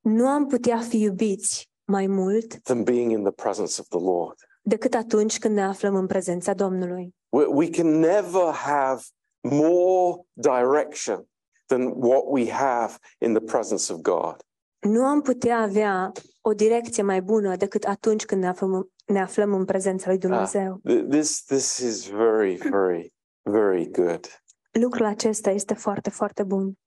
Nu 0.00 0.26
am 0.28 0.46
putea 0.46 0.78
fi 0.78 1.00
iubiți 1.00 1.70
mai 1.84 2.06
mult 2.06 2.62
than 2.62 2.82
being 2.82 3.10
in 3.10 3.22
the 3.22 3.32
presence 3.32 3.80
of 3.80 3.86
the 3.88 3.98
Lord. 3.98 4.36
decât 4.62 4.94
atunci 4.94 5.38
când 5.38 5.54
ne 5.54 5.62
aflăm 5.64 5.94
în 5.94 6.06
prezența 6.06 6.54
Domnului. 6.54 7.14
We, 7.28 7.44
we 7.44 7.70
can 7.70 7.86
never 7.86 8.50
have 8.52 9.02
more 9.40 10.20
direction 10.32 11.26
than 11.66 11.82
what 11.96 12.22
we 12.26 12.50
have 12.50 12.94
in 13.18 13.32
the 13.34 13.42
presence 13.44 13.92
of 13.92 13.98
God. 14.00 14.36
Nu 14.80 15.04
am 15.04 15.20
putea 15.20 15.58
avea 15.58 16.12
o 16.40 16.52
direcție 16.52 17.02
mai 17.02 17.22
bună 17.22 17.56
decât 17.56 17.84
atunci 17.84 18.24
când 18.24 18.40
ne 18.40 18.48
aflăm, 18.48 18.90
ne 19.12 19.20
aflăm 19.20 19.52
în 19.54 19.64
prezența 19.64 20.08
lui 20.10 20.18
Dumnezeu. 20.18 20.80
Th- 20.90 21.08
This, 21.10 21.44
this 21.44 21.78
is 21.78 22.06
very, 22.08 22.56
very, 22.56 23.12
very 23.42 23.90
good. 23.90 24.26
Lucrul 24.70 25.06
acesta 25.06 25.50
este 25.50 25.74
foarte, 25.74 26.10
foarte 26.10 26.42
bun. 26.42 26.78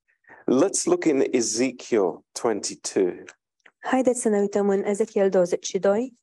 Let's 0.52 0.84
look 0.84 1.04
in 1.06 1.24
Ezekiel 1.32 2.26
22. 2.32 3.24
Haideți 3.80 4.22
să 4.22 4.30
ne 4.30 4.40
uităm 4.40 4.70
în 4.70 4.84
Ezechiel 4.84 5.30
22, 5.30 6.18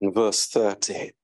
in 0.00 0.10
verse 0.10 0.58
30. 0.58 1.14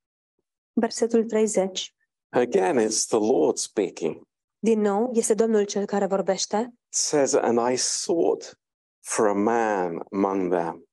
versetul 0.73 1.25
30. 1.25 1.95
Again, 2.31 2.79
it's 2.79 3.07
the 3.07 3.19
Lord 3.19 3.57
speaking. 3.57 4.27
Din 4.59 4.81
nou, 4.81 5.11
este 5.15 5.35
Domnul 5.35 5.65
cel 5.65 5.85
care 5.85 6.07
vorbește. 6.07 6.75
It 6.89 6.95
says, 6.95 7.33
And 7.33 7.71
I 7.73 7.77
sought 7.77 8.59
for 9.01 9.27
a 9.27 9.35
man 9.35 10.03
among 10.13 10.51
them 10.51 10.89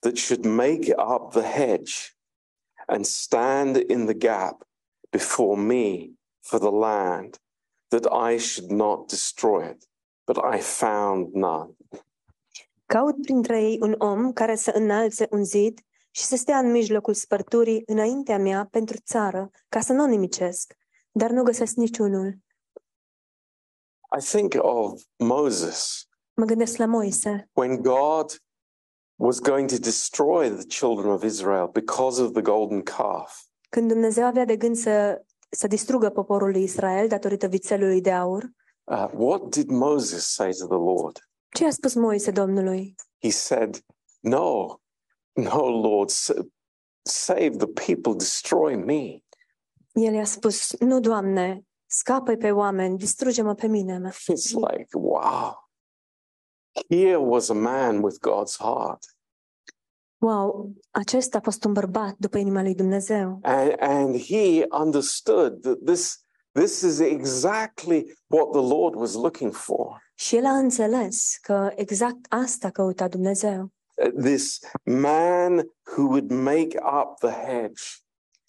that 0.00 0.16
should 0.16 0.44
make 0.44 0.92
up 0.96 1.32
the 1.32 1.42
hedge 1.42 2.16
and 2.86 3.06
stand 3.06 3.76
in 3.76 4.06
the 4.06 4.14
gap 4.14 4.66
before 5.10 5.56
me 5.56 6.10
for 6.40 6.58
the 6.58 6.70
land, 6.70 7.38
that 7.88 8.06
I 8.12 8.38
should 8.38 8.70
not 8.70 9.08
destroy 9.08 9.68
it. 9.68 9.84
But 10.26 10.38
I 10.54 10.60
found 10.60 11.34
none. 11.34 11.76
Caut 12.86 13.22
printre 13.22 13.62
ei 13.62 13.78
un 13.80 13.94
om 13.98 14.32
care 14.32 14.56
să 14.56 14.70
înalțe 14.74 15.26
un 15.30 15.44
zid 15.44 15.80
și 16.14 16.24
să 16.24 16.36
stea 16.36 16.58
în 16.58 16.70
mijlocul 16.70 17.14
spărturii 17.14 17.82
înaintea 17.86 18.38
mea 18.38 18.68
pentru 18.70 18.96
țară, 19.04 19.50
ca 19.68 19.80
să 19.80 19.92
nu 19.92 20.02
o 20.02 20.06
nimicesc, 20.06 20.74
dar 21.12 21.30
nu 21.30 21.42
găsesc 21.42 21.74
niciunul. 21.74 22.36
I 24.18 24.22
think 24.24 24.54
of 24.58 25.02
Moses 25.16 26.04
Mă 26.34 26.44
gândesc 26.44 26.76
la 26.76 26.86
Moise, 26.86 27.50
when 27.52 27.82
God 27.82 28.42
was 29.16 29.38
going 29.40 29.68
to 29.70 29.78
destroy 29.78 30.48
the 30.50 30.66
children 30.66 31.10
of 31.12 31.22
Israel 31.22 31.68
because 31.72 32.22
of 32.22 32.32
the 32.32 32.42
golden 32.42 32.82
calf. 32.82 33.40
când 33.68 33.88
Dumnezeu 33.88 34.24
avea 34.24 34.44
de 34.44 34.56
gând 34.56 34.76
să, 34.76 35.22
să 35.50 35.66
distrugă 35.66 36.10
poporul 36.10 36.50
lui 36.50 36.62
Israel 36.62 37.08
datorită 37.08 37.46
vițelului 37.46 38.00
de 38.00 38.12
aur, 38.12 38.42
Uh, 38.84 39.08
what 39.16 39.42
did 39.42 39.70
Moses 39.70 40.32
say 40.34 40.50
to 40.58 40.66
the 40.66 40.76
Lord? 40.76 41.18
ce 41.48 41.64
a 41.66 41.70
spus 41.70 41.94
Moise 41.94 42.30
Domnului? 42.30 42.94
He 43.22 43.30
said, 43.30 43.84
No, 44.20 44.74
no, 45.34 45.80
Lord, 45.80 46.10
s- 46.10 46.32
save 47.02 47.56
the 47.56 47.66
people, 47.86 48.14
destroy 48.14 48.76
me. 48.76 49.18
El 49.92 50.12
i-a 50.14 50.24
spus, 50.24 50.76
nu, 50.78 51.00
Doamne, 51.00 51.62
scapă 51.86 52.34
pe 52.36 52.50
oameni, 52.50 52.98
distruge-mă 52.98 53.54
pe 53.54 53.66
mine. 53.66 54.10
It's 54.32 54.52
like, 54.52 54.88
wow. 54.92 55.68
Here 56.88 57.16
was 57.16 57.48
a 57.48 57.54
man 57.54 58.02
with 58.02 58.16
God's 58.28 58.56
heart. 58.58 59.04
Wow, 60.18 60.72
acesta 60.90 61.38
a 61.38 61.40
fost 61.40 61.64
un 61.64 61.72
bărbat 61.72 62.14
după 62.18 62.38
inima 62.38 62.62
lui 62.62 62.74
Dumnezeu. 62.74 63.38
And, 63.42 63.74
and 63.78 64.16
he 64.20 64.66
understood 64.70 65.60
that 65.62 65.78
this, 65.84 66.24
this 66.52 66.80
is 66.80 66.98
exactly 66.98 68.16
what 68.26 68.50
the 68.50 68.60
Lord 68.74 68.94
was 68.94 69.14
looking 69.14 69.52
for. 69.52 70.02
Și 70.14 70.36
el 70.36 70.44
a 70.44 70.56
înțeles 70.56 71.38
că 71.40 71.72
exact 71.74 72.18
asta 72.28 72.70
căuta 72.70 73.08
Dumnezeu. 73.08 73.68
This 74.22 74.58
man 74.84 75.64
who 75.96 76.06
would 76.08 76.30
make 76.30 76.78
up 76.82 77.18
the 77.18 77.30
hedge. 77.30 77.82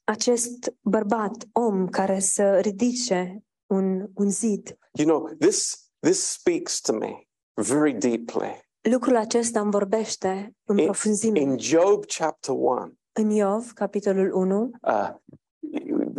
Acest 0.03 0.73
bărbat, 0.81 1.47
om 1.51 1.87
care 1.87 2.19
să 2.19 2.59
ridice 2.59 3.43
un, 3.65 4.07
un 4.13 4.29
zid. 4.29 4.77
You 4.91 5.07
know, 5.07 5.29
this, 5.39 5.89
this 5.99 6.31
speaks 6.31 6.81
to 6.81 6.93
me 6.93 7.27
very 7.53 7.93
deeply. 7.93 8.63
Lucrul 8.81 9.15
acesta 9.15 9.59
îmi 9.59 9.71
vorbește 9.71 10.55
în 10.63 10.77
In- 10.77 10.83
profunzime. 10.85 11.39
In 11.39 11.57
Job 11.57 12.05
chapter 12.05 12.55
1, 12.55 12.93
În 13.13 13.29
Iov, 13.29 13.71
capitolul 13.73 14.33
1, 14.33 14.71
uh, 14.81 15.09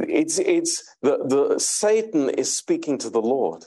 it's, 0.09 0.38
it's 0.38 0.83
the, 1.00 1.16
the, 1.28 1.56
Satan 1.56 2.28
is 2.38 2.56
speaking 2.56 3.02
to 3.02 3.09
the 3.11 3.28
Lord 3.28 3.66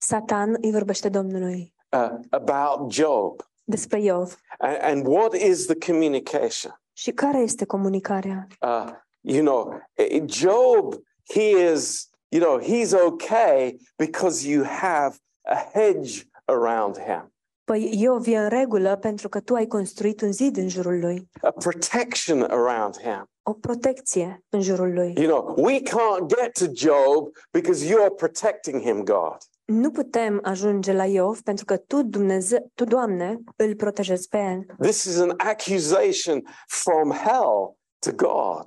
Satan 0.00 0.56
îi 0.60 0.70
vorbește 0.70 1.08
Domnului 1.08 1.74
uh, 1.96 2.18
about 2.30 2.92
Job. 2.92 3.40
Despre 3.68 4.02
Iov. 4.02 4.36
And, 4.58 4.76
and 4.80 5.06
what 5.06 5.34
is 5.34 5.66
the 5.66 5.92
communication? 5.92 6.80
Și 6.92 7.10
care 7.10 7.38
este 7.38 7.64
comunicarea? 7.64 8.46
Uh, 8.60 8.90
you 9.20 9.44
know, 9.44 9.80
eh, 9.94 10.22
Job, 10.26 10.94
he 11.34 11.72
is, 11.72 12.08
you 12.28 12.42
know, 12.42 12.60
he's 12.60 12.92
okay 12.92 13.76
because 13.96 14.48
you 14.48 14.64
have 14.64 15.16
a 15.42 15.70
hedge 15.72 16.22
around 16.44 16.98
him, 16.98 17.32
Păi 17.64 18.00
Iov 18.00 18.26
e 18.26 18.36
în 18.38 18.48
regulă 18.48 18.96
pentru 18.96 19.28
că 19.28 19.40
tu 19.40 19.54
ai 19.54 19.66
construit 19.66 20.20
un 20.20 20.32
zid 20.32 20.56
în 20.56 20.68
jurul 20.68 20.98
lui, 21.00 21.28
a 21.40 21.50
protection 21.50 22.42
around 22.42 22.96
him. 23.00 23.30
o 23.42 23.52
protecție 23.52 24.44
în 24.48 24.60
jurul 24.60 24.92
lui. 24.92 25.14
You 25.16 25.26
know, 25.26 25.54
we 25.64 25.80
can't 25.80 26.26
get 26.26 26.52
to 26.52 26.66
Job 26.72 27.28
because 27.50 27.86
you're 27.86 28.14
protecting 28.16 28.82
him, 28.82 29.04
God. 29.04 29.36
Nu 29.72 29.90
putem 29.90 30.40
ajunge 30.42 30.92
la 30.92 31.04
Iov 31.04 31.40
pentru 31.40 31.64
că 31.64 31.76
tu, 31.76 32.02
Dumnezeu, 32.02 32.70
tu, 32.74 32.84
Doamne, 32.84 33.38
îl 33.56 33.74
protejezi 33.74 34.28
pe 34.28 34.38
el. 34.38 34.76
This 34.80 35.04
is 35.04 35.18
an 35.18 35.34
accusation 35.36 36.42
from 36.66 37.12
hell 37.12 37.76
to 37.98 38.12
God. 38.12 38.64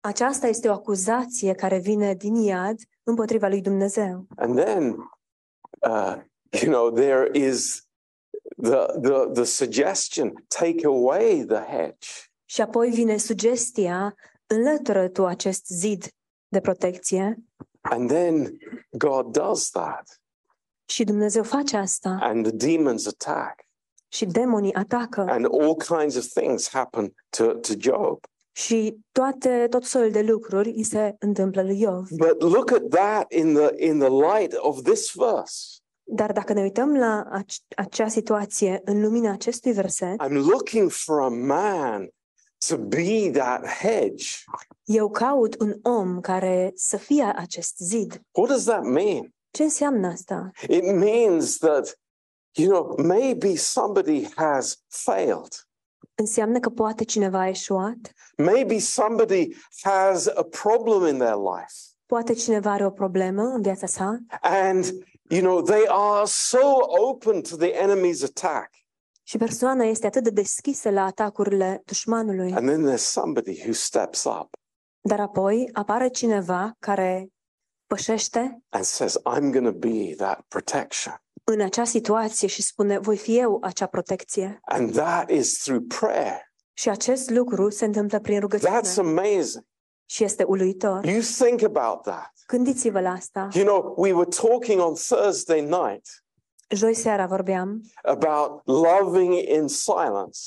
Aceasta 0.00 0.46
este 0.46 0.68
o 0.68 0.72
acuzație 0.72 1.54
care 1.54 1.78
vine 1.78 2.14
din 2.14 2.34
iad 2.34 2.76
împotriva 3.02 3.48
lui 3.48 3.60
Dumnezeu. 3.60 4.26
And 4.36 4.56
then, 4.64 4.96
uh, 5.88 6.14
you 6.62 6.72
know, 6.72 6.90
there 6.90 7.30
is 7.32 7.88
the, 8.62 8.86
the, 9.00 9.30
the 9.32 9.44
suggestion 9.44 10.44
take 10.48 10.86
away 10.86 11.44
the 11.44 11.76
hedge. 11.76 12.08
Și 12.44 12.60
apoi 12.60 12.90
vine 12.90 13.16
sugestia, 13.16 14.14
înlătură 14.46 15.08
tu 15.08 15.26
acest 15.26 15.66
zid 15.66 16.08
de 16.48 16.60
protecție 16.60 17.36
And 17.80 18.08
then 18.08 18.58
God 18.90 19.32
does 19.32 19.70
that, 19.70 20.17
și 20.88 21.04
Dumnezeu 21.04 21.42
face 21.42 21.76
asta 21.76 22.18
and 22.20 22.46
the 22.46 22.68
demons 22.68 23.06
attack, 23.06 23.60
și 24.08 24.24
demonii 24.26 24.74
atacă 24.74 25.20
and 25.28 25.46
all 25.60 25.76
kinds 25.76 26.16
of 26.16 26.24
things 26.26 26.68
happen 26.68 27.12
to, 27.36 27.44
to 27.46 27.72
Job. 27.78 28.18
și 28.52 28.98
toate, 29.12 29.66
tot 29.70 29.84
soiul 29.84 30.10
de 30.10 30.22
lucruri 30.22 30.70
îi 30.70 30.82
se 30.82 31.14
întâmplă 31.18 31.62
lui 31.62 31.80
Iov. 31.80 32.08
But 32.10 32.42
look 32.42 32.70
at 32.72 32.88
that 32.88 33.32
in 33.32 33.54
the, 33.54 33.84
in 33.86 33.98
the 33.98 34.08
light 34.08 34.52
of 34.56 34.82
this 34.82 35.12
verse. 35.14 35.76
Dar 36.10 36.32
dacă 36.32 36.52
ne 36.52 36.60
uităm 36.62 36.96
la 36.96 37.42
ac- 37.42 37.74
acea 37.76 38.08
situație 38.08 38.80
în 38.84 39.00
lumina 39.02 39.32
acestui 39.32 39.72
verset, 39.72 40.22
I'm 40.24 40.32
looking 40.32 40.90
for 40.90 41.20
a 41.20 41.28
man 41.28 42.08
to 42.68 42.76
be 42.76 43.30
that 43.32 43.66
hedge. 43.66 44.26
eu 44.84 45.10
caut 45.10 45.60
un 45.60 45.74
om 45.82 46.20
care 46.20 46.72
să 46.74 46.96
fie 46.96 47.32
acest 47.36 47.76
zid. 47.78 48.20
What 48.30 48.50
does 48.50 48.64
that 48.64 48.82
mean? 48.82 49.34
Ce 49.58 49.64
înseamnă 49.64 50.06
asta? 50.06 50.50
It 50.68 50.84
means 50.84 51.56
that, 51.56 51.98
you 52.52 52.68
know, 52.68 53.06
maybe 53.06 53.56
somebody 53.56 54.28
has 54.34 54.82
failed. 54.86 55.68
Înseamnă 56.14 56.60
că 56.60 56.68
poate 56.68 57.04
cineva 57.04 57.40
a 57.40 57.48
eșuat? 57.48 57.96
Maybe 58.36 58.78
somebody 58.78 59.48
has 59.82 60.26
a 60.26 60.42
problem 60.42 61.14
in 61.14 61.18
their 61.18 61.34
life. 61.34 61.74
Poate 62.06 62.32
cineva 62.32 62.72
are 62.72 62.86
o 62.86 62.90
problemă 62.90 63.42
în 63.42 63.62
viața 63.62 63.86
sa? 63.86 64.18
And, 64.40 64.84
you 65.28 65.40
know, 65.40 65.62
they 65.62 65.84
are 65.88 66.24
so 66.24 66.76
open 67.08 67.42
to 67.42 67.56
the 67.56 67.72
enemy's 67.72 68.22
attack. 68.24 68.70
Și 69.22 69.36
persoana 69.36 69.84
este 69.84 70.06
atât 70.06 70.22
de 70.22 70.30
deschisă 70.30 70.90
la 70.90 71.04
atacurile 71.04 71.82
dușmanului. 71.84 72.52
And 72.52 72.68
then 72.68 72.94
there's 72.94 73.10
somebody 73.10 73.60
who 73.62 73.72
steps 73.72 74.24
up 74.24 74.48
Dar 75.00 75.20
apoi 75.20 75.70
apare 75.72 76.08
cineva 76.08 76.76
care 76.78 77.28
pășește 77.88 78.62
and 78.68 78.84
says, 78.84 79.16
I'm 79.18 79.50
going 79.52 79.64
to 79.64 79.72
be 79.72 80.14
that 80.16 80.40
protection. 80.48 81.22
în 81.44 81.60
acea 81.60 81.84
situație 81.84 82.48
și 82.48 82.62
spune, 82.62 82.98
voi 82.98 83.16
fi 83.16 83.38
eu 83.38 83.58
acea 83.62 83.86
protecție. 83.86 84.58
And 84.62 84.92
that 84.92 85.30
is 85.30 85.58
through 85.58 85.84
prayer. 85.98 86.40
Și 86.72 86.88
acest 86.88 87.30
lucru 87.30 87.70
se 87.70 87.84
întâmplă 87.84 88.20
prin 88.20 88.40
rugăciune 88.40 88.80
That's 88.80 88.96
amazing. 88.98 89.64
și 90.06 90.24
este 90.24 90.42
uluitor. 90.44 91.04
You 91.04 91.20
think 91.20 91.62
about 91.62 92.02
that. 92.02 92.32
Gândiți-vă 92.46 93.00
la 93.00 93.10
asta. 93.10 93.48
You 93.52 93.64
know, 93.64 93.94
we 93.96 94.12
were 94.12 94.28
talking 94.42 94.80
on 94.80 94.94
Thursday 94.94 95.60
night 95.60 96.06
Joi 96.70 96.94
seara 96.94 97.26
vorbeam 97.26 97.80
about 98.02 98.60
loving 98.64 99.34
in 99.34 99.66
silence. 99.68 100.38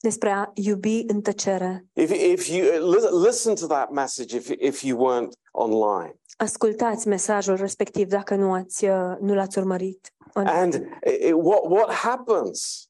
Despre 0.00 0.30
a 0.30 0.50
iubi 0.54 1.02
în 1.06 1.20
tăcere. 1.20 1.86
If, 1.92 2.10
if 2.10 2.48
you 2.48 2.90
li- 2.90 3.26
listen 3.26 3.54
to 3.54 3.66
that 3.66 3.90
message, 3.90 4.36
if, 4.36 4.48
if 4.58 4.82
you 4.82 4.98
weren't 4.98 5.32
online, 5.52 6.14
Ascultați 6.36 7.08
mesajul 7.08 7.56
respectiv 7.56 8.08
dacă 8.08 8.34
nu, 8.34 8.52
ați, 8.52 8.84
uh, 8.84 9.16
nu 9.20 9.34
l-ați 9.34 9.58
urmărit. 9.58 10.12
and 10.34 10.74
it, 10.74 11.32
what 11.32 11.60
what 11.70 11.90
happens? 11.92 12.88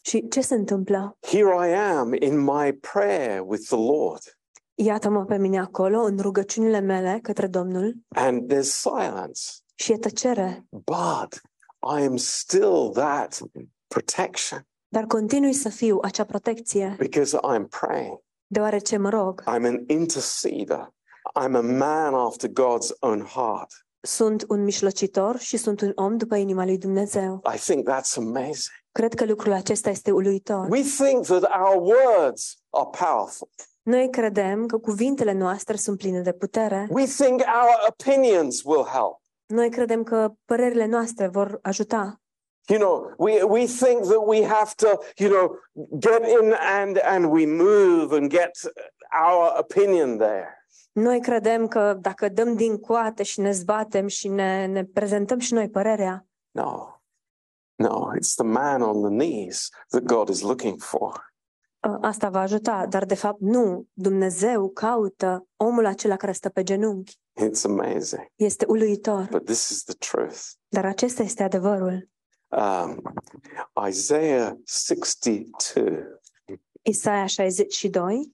Și 0.00 0.28
ce 0.28 0.40
se 0.40 0.54
întâmplă? 0.54 1.16
Here 1.26 1.68
I 1.70 1.74
am 1.74 2.12
in 2.12 2.38
my 2.38 2.72
prayer 2.72 3.40
with 3.46 3.62
the 3.66 3.76
Lord, 3.76 4.20
Iată-mă 4.74 5.24
pe 5.24 5.36
mine 5.38 5.58
acolo, 5.60 6.00
în 6.02 6.18
rugăciunile 6.18 6.80
mele 6.80 7.18
către 7.22 7.46
Domnul 7.46 7.94
and 8.08 8.52
there's 8.52 8.62
silence, 8.70 9.40
și 9.74 9.92
e 9.92 9.98
tăcere. 9.98 10.66
but 10.70 11.40
I 11.98 12.04
am 12.04 12.16
still 12.16 12.90
that 12.92 13.38
protection 13.86 14.66
Dar 14.94 15.04
continui 15.04 15.52
să 15.52 15.68
fiu 15.68 15.98
acea 16.02 16.24
protecție, 16.24 16.94
because 16.98 17.36
I'm 17.36 17.68
praying. 17.80 18.20
deoarece 18.46 18.96
mă 18.96 19.08
rog. 19.08 19.42
I'm 19.42 19.64
an 19.64 19.84
interceder. 19.86 20.94
I'm 21.42 21.54
a 21.54 21.60
man 21.60 22.14
after 22.14 22.50
God's 22.50 22.98
own 22.98 23.24
heart. 23.24 23.86
Sunt 24.00 24.44
un 24.48 24.64
mișlocitor 24.64 25.38
și 25.38 25.56
sunt 25.56 25.80
un 25.80 25.92
om 25.94 26.16
după 26.16 26.36
inima 26.36 26.64
lui 26.64 26.78
Dumnezeu. 26.78 27.42
I 27.54 27.58
think 27.58 27.90
that's 27.90 28.16
amazing. 28.16 28.74
Cred 28.92 29.14
că 29.14 29.24
lucrul 29.24 29.52
acesta 29.52 29.90
este 29.90 30.10
uluitor. 30.10 30.66
We 30.70 30.82
think 30.82 31.24
that 31.24 31.42
our 31.42 31.82
words 31.82 32.56
are 32.70 32.88
powerful. 32.98 33.48
Noi 33.82 34.10
credem 34.10 34.66
că 34.66 34.78
cuvintele 34.78 35.32
noastre 35.32 35.76
sunt 35.76 35.98
pline 35.98 36.20
de 36.20 36.32
putere. 36.32 36.86
We 36.90 37.04
think 37.04 37.40
our 37.40 37.88
opinions 37.88 38.62
will 38.64 38.84
help. 38.84 39.20
Noi 39.46 39.70
credem 39.70 40.02
că 40.02 40.32
părerile 40.44 40.86
noastre 40.86 41.28
vor 41.28 41.58
ajuta. 41.62 42.18
You 42.68 42.78
know, 42.78 43.14
we, 43.18 43.42
we 43.42 43.66
think 43.66 44.04
that 44.06 44.26
we 44.26 44.42
have 44.44 44.74
to, 44.76 44.98
you 45.18 45.28
know, 45.28 45.58
get 45.98 46.22
in 46.28 46.54
and, 46.58 46.98
and 47.02 47.30
we 47.30 47.46
move 47.46 48.16
and 48.16 48.30
get 48.30 48.58
our 49.12 49.52
opinion 49.58 50.16
there. 50.18 50.58
Noi 50.92 51.20
credem 51.20 51.68
că 51.68 51.98
dacă 52.00 52.28
dăm 52.28 52.56
din 52.56 52.78
coate 52.78 53.22
și 53.22 53.40
ne 53.40 53.50
zbatem 53.50 54.06
și 54.06 54.28
ne, 54.28 54.66
ne 54.66 54.84
prezentăm 54.84 55.38
și 55.38 55.52
noi 55.54 55.68
părerea, 55.68 56.26
No, 56.50 56.88
no, 57.74 58.10
it's 58.16 58.34
the 58.36 58.44
man 58.44 58.82
on 58.82 59.00
the 59.02 59.10
knees 59.10 59.68
that 59.88 60.02
God 60.02 60.28
is 60.28 60.40
looking 60.40 60.80
for. 60.82 61.32
ă, 61.84 61.98
asta 62.02 62.28
va 62.28 62.40
ajuta. 62.40 62.86
Dar 62.86 63.04
de 63.04 63.14
fapt 63.14 63.40
nu. 63.40 63.86
Dumnezeu 63.92 64.68
caută 64.70 65.46
omul 65.56 65.86
acela 65.86 66.16
care 66.16 66.32
stă 66.32 66.48
pe 66.48 66.62
genunchi. 66.62 67.18
It's 67.42 67.64
amazing. 67.64 68.26
Este 68.34 68.64
uluitor. 68.68 69.28
But 69.30 69.44
this 69.44 69.68
is 69.68 69.82
the 69.82 69.94
truth. 69.94 70.40
Dar 70.68 70.84
acesta 70.84 71.22
este 71.22 71.42
adevărul. 71.42 72.08
Um, 72.54 73.00
Isaiah 73.76 74.54
62. 74.64 76.06
Isaia 76.88 77.28
62, 77.28 78.26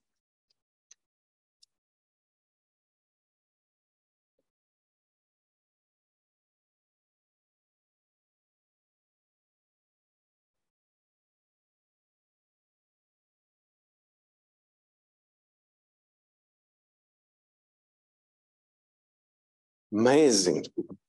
Amazing, 19.93 20.65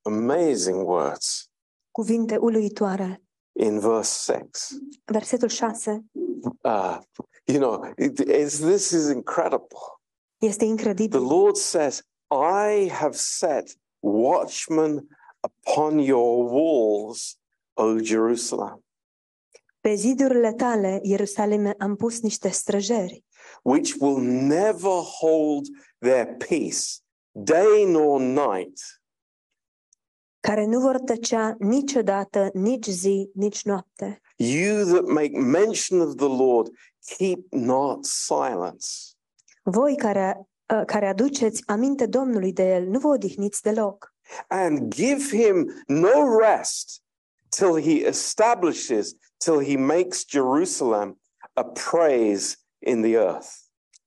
amazing 0.06 0.84
words 0.84 1.48
cuvinte 1.92 2.36
uluitoare. 2.36 3.22
in 3.54 3.78
verse 3.80 4.10
6. 4.32 4.78
Versetul 5.04 5.48
6 5.48 5.86
Uh, 6.64 6.98
you 7.46 7.58
know, 7.58 7.92
it, 7.96 8.18
it's, 8.18 8.58
this 8.58 8.90
is 8.92 9.08
incredible. 9.10 9.78
este 10.40 10.64
The 10.64 10.70
incredibil. 10.70 11.20
Lord 11.20 11.56
says, 11.56 12.02
I 12.30 12.88
have 12.90 13.14
set 13.16 13.76
watchmen 14.00 15.08
upon 15.40 15.98
your 15.98 16.50
walls, 16.50 17.36
O 17.74 17.98
Jerusalem, 18.00 18.82
Pe 19.80 19.94
zidurile 19.94 20.52
tale, 20.52 21.00
Ierusalime, 21.02 21.74
am 21.78 21.96
pus 21.96 22.20
niște 22.20 22.48
străjeri, 22.48 23.24
which 23.62 23.94
will 24.00 24.18
never 24.46 25.00
hold 25.20 25.66
their 25.98 26.36
peace, 26.48 27.00
day 27.32 27.84
nor 27.84 28.20
night. 28.20 28.80
Care 30.42 30.64
nu 30.64 30.80
vor 30.80 30.98
tăcea 30.98 31.56
niciodată, 31.58 32.50
nici 32.52 32.86
zi, 32.86 33.30
nici 33.34 33.62
noapte. 33.64 34.20
You 34.36 34.84
that 34.84 35.06
make 35.06 35.38
mention 35.38 36.00
of 36.00 36.14
the 36.16 36.26
Lord, 36.26 36.68
keep 37.16 37.38
not 37.50 38.04
silence. 38.04 38.86
Voi 39.62 39.96
care, 39.96 40.48
ă, 40.74 40.84
care 40.84 41.06
aduceți 41.08 41.62
aminte 41.66 42.06
Domnului 42.06 42.52
de 42.52 42.62
el, 42.74 42.86
nu 42.86 42.98
vă 42.98 43.08
odihniți 43.08 43.62
deloc. 43.62 44.10
and 44.48 44.94
give 44.94 45.22
him 45.44 45.82
no 45.86 46.38
rest 46.38 47.02
till 47.48 47.80
he 47.82 48.06
establishes, 48.06 49.14
till 49.36 49.64
he 49.64 49.76
makes 49.76 50.24
Jerusalem 50.28 51.20
a 51.52 51.64
praise 51.64 52.56
in 52.78 53.02
the 53.02 53.12
earth. 53.16 53.61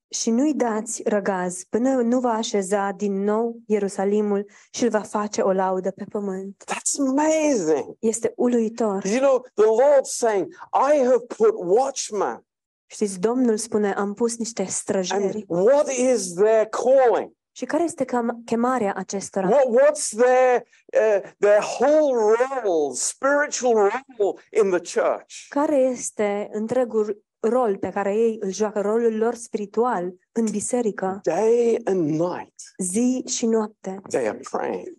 Și 0.09 0.29
nu-i 0.29 0.53
dați 0.53 1.01
răgaz 1.05 1.63
până 1.69 1.89
nu 1.89 2.19
va 2.19 2.31
așeza 2.31 2.91
din 2.91 3.23
nou 3.23 3.55
Ierusalimul 3.67 4.45
și 4.71 4.83
îl 4.83 4.89
va 4.89 5.01
face 5.01 5.41
o 5.41 5.51
laudă 5.51 5.91
pe 5.91 6.03
pământ. 6.09 6.63
That's 6.71 6.99
amazing. 7.07 7.95
Este 7.99 8.33
uluitor. 8.35 9.05
You 9.05 9.19
know, 9.19 9.45
the 9.53 9.63
Lord's 9.65 10.09
saying, 10.17 10.47
I 10.93 10.97
have 10.97 11.19
put 11.37 11.53
watchmen. 11.53 12.45
Știți, 12.85 13.19
Domnul 13.19 13.57
spune, 13.57 13.93
am 13.93 14.13
pus 14.13 14.37
niște 14.37 14.61
And 14.61 14.69
străjeri. 14.71 15.43
what 15.47 15.91
is 15.91 16.33
their 16.33 16.65
calling? 16.65 17.31
Și 17.51 17.65
care 17.65 17.83
este 17.83 18.05
cam- 18.05 18.43
chemarea 18.45 18.93
acestora? 18.95 19.47
What, 19.47 19.65
what's 19.65 20.09
their, 20.17 20.61
uh, 20.93 21.31
their 21.39 21.61
whole 21.79 22.35
role, 22.63 22.93
spiritual 22.93 23.73
role 23.73 24.41
in 24.63 24.69
the 24.79 24.99
church? 25.01 25.45
Care 25.49 25.75
este 25.77 26.49
întregul 26.51 27.23
rol 27.49 27.77
pe 27.77 27.89
care 27.89 28.15
ei 28.15 28.37
îl 28.39 28.51
joacă, 28.51 28.81
rolul 28.81 29.17
lor 29.17 29.35
spiritual 29.35 30.13
în 30.31 30.45
biserică, 30.51 31.19
Day 31.23 31.79
and 31.83 32.09
night, 32.09 32.53
zi 32.77 33.23
și 33.27 33.45
noapte? 33.45 34.01
they 34.09 34.27
are 34.27 34.39
praying, 34.51 34.95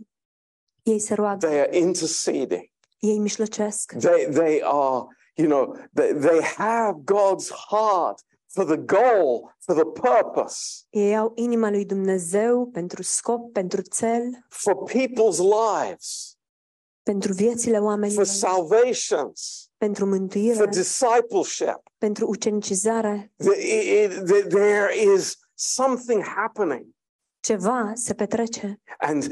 Ei 0.82 0.98
se 0.98 1.14
roagă, 1.14 1.46
they 1.46 1.60
are 1.60 1.76
interceding. 1.78 2.70
ei 2.98 3.18
mișlocesc, 3.18 3.92
they 3.98 4.26
they 4.32 4.60
are 4.64 5.04
you 5.34 5.48
know 5.48 5.76
they, 5.94 6.12
they 6.14 6.40
have 6.56 6.98
god's 7.04 7.50
heart 7.70 8.20
for 8.46 8.64
the 8.64 8.76
goal 8.76 9.54
for 9.58 9.74
the 9.74 9.84
purpose. 9.84 10.84
Ei 10.90 11.16
au 11.16 11.32
inima 11.34 11.70
lui 11.70 11.84
Dumnezeu 11.84 12.66
pentru 12.66 13.02
scop, 13.02 13.52
pentru 13.52 13.80
cel, 13.96 14.44
for 14.48 14.90
people's 14.90 15.38
lives 15.38 16.35
pentru 17.12 17.32
viețile 17.32 17.76
for 17.78 17.86
oamenilor, 17.86 18.24
salvations 18.24 19.68
pentru 19.76 20.04
for 20.04 20.18
mântuire, 20.18 20.66
discipleship 20.66 21.80
pentru 21.98 22.26
ucenicizare. 22.28 23.32
The- 23.36 23.60
it- 23.60 24.10
it- 24.10 24.24
the- 24.24 24.46
there 24.48 24.90
is 25.14 25.36
something 25.54 26.22
happening 26.24 26.84
Ceva 27.40 27.92
se 27.94 28.14
petrece. 28.14 28.80
and 28.98 29.22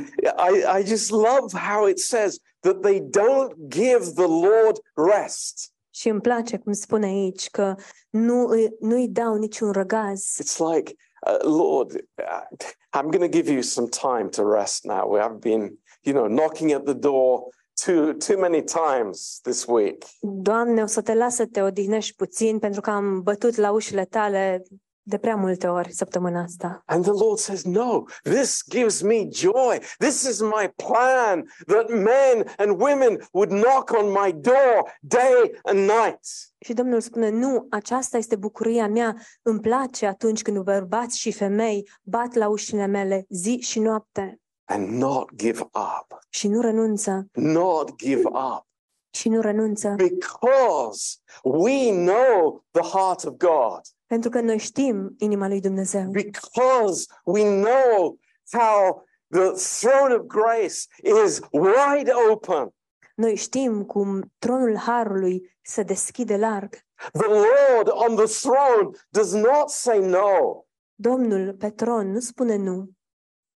I, 0.50 0.80
I 0.80 0.84
just 0.84 1.10
love 1.10 1.58
how 1.58 1.86
it 1.88 1.98
says 1.98 2.36
that 2.60 2.80
they 2.80 3.00
don't 3.00 3.54
give 3.68 4.04
the 4.14 4.26
lord 4.26 4.78
rest 5.12 5.72
Și 5.90 6.08
îmi 6.08 6.20
place 6.20 6.56
cum 6.58 6.72
spune 6.72 7.06
aici 7.06 7.50
că 7.50 7.74
nu, 8.10 8.46
îi- 8.46 8.74
nu 8.80 8.94
îi 8.94 9.08
dau 9.08 9.34
niciun 9.34 9.70
răgaz. 9.72 10.22
it's 10.42 10.58
like 10.74 10.94
uh, 11.26 11.38
lord 11.42 11.92
uh, 11.92 12.66
i'm 12.98 13.10
going 13.10 13.22
to 13.30 13.38
give 13.38 13.52
you 13.52 13.62
some 13.62 13.88
time 13.88 14.28
to 14.28 14.52
rest 14.52 14.84
now 14.84 15.10
we 15.12 15.20
have 15.20 15.34
been 15.34 15.78
you 16.00 16.14
know 16.14 16.26
knocking 16.28 16.70
at 16.72 16.84
the 16.84 16.92
door 16.94 17.42
too 17.84 18.12
too 18.12 18.38
many 18.38 18.62
times 18.64 19.38
this 19.42 19.64
week. 19.66 20.04
Doamne, 20.20 20.82
o 20.82 20.86
să 20.86 21.00
te 21.02 21.14
las 21.14 21.34
să 21.34 21.46
te 21.46 21.62
odihnești 21.62 22.16
puțin 22.16 22.58
pentru 22.58 22.80
că 22.80 22.90
am 22.90 23.22
bătut 23.22 23.56
la 23.56 23.70
ușile 23.70 24.04
tale 24.04 24.62
de 25.06 25.18
prea 25.18 25.36
multe 25.36 25.66
ori 25.66 25.92
săptămâna 25.92 26.42
asta. 26.42 26.82
and 26.86 27.02
the 27.04 27.12
lord 27.12 27.38
says 27.38 27.64
no 27.64 28.02
this 28.22 28.62
gives 28.70 29.00
me 29.02 29.28
joy. 29.30 29.78
This 29.98 30.22
is 30.22 30.40
my 30.40 30.72
plan 30.76 31.44
that 31.66 31.88
men 31.88 32.46
and 32.56 32.80
women 32.80 33.28
would 33.32 33.50
knock 33.50 33.90
on 34.02 34.10
my 34.10 34.32
door 34.32 34.98
day 35.00 35.60
and 35.62 35.78
night. 35.78 36.20
Și 36.58 36.72
Domnul 36.72 37.00
spune, 37.00 37.28
nu, 37.30 37.66
aceasta 37.70 38.16
este 38.16 38.36
bucuria 38.36 38.88
mea, 38.88 39.16
îmi 39.42 39.60
place 39.60 40.06
atunci 40.06 40.42
când 40.42 40.58
bărbați 40.58 41.18
și 41.18 41.32
femei 41.32 41.90
bat 42.02 42.34
la 42.34 42.48
ușile 42.48 42.86
mele 42.86 43.26
zi 43.28 43.58
și 43.60 43.78
noapte 43.80 44.38
and 44.64 44.88
not 44.88 45.34
give 45.36 45.60
up. 45.60 46.18
Și 46.28 46.48
nu 46.48 46.60
renunță, 46.60 47.26
not 47.32 47.96
give 47.96 48.28
up. 48.28 48.66
Și 49.10 49.28
nu 49.28 49.40
renunță, 49.40 49.94
because 49.96 51.16
we 51.42 51.90
know 51.92 52.64
the 52.70 52.82
heart 52.82 53.24
of 53.24 53.34
god. 53.36 53.80
Pentru 54.06 54.30
că 54.30 54.40
noi 54.40 54.58
știm 54.58 55.14
inima 55.18 55.48
lui 55.48 55.60
Dumnezeu, 55.60 56.10
because 56.10 57.06
we 57.24 57.60
know 57.60 58.18
how 58.52 59.04
the 59.30 59.50
throne 59.50 60.14
of 60.14 60.26
grace 60.26 60.86
is 61.22 61.40
wide 61.50 62.12
open. 62.30 62.74
noi 63.14 63.34
știm 63.34 63.84
cum 63.84 64.32
tronul 64.38 64.76
Harului 64.76 65.56
se 65.62 65.82
deschide 65.82 66.36
larg. 66.36 66.78
The 67.12 67.28
Lord 67.28 67.88
on 68.08 68.16
the 68.16 68.26
throne 68.26 68.90
does 69.08 69.32
not 69.32 69.68
say 69.68 69.98
no. 69.98 70.64
Domnul 70.94 71.54
pe 71.54 71.70
tron 71.70 72.10
nu 72.10 72.20
spune 72.20 72.56
nu, 72.56 72.90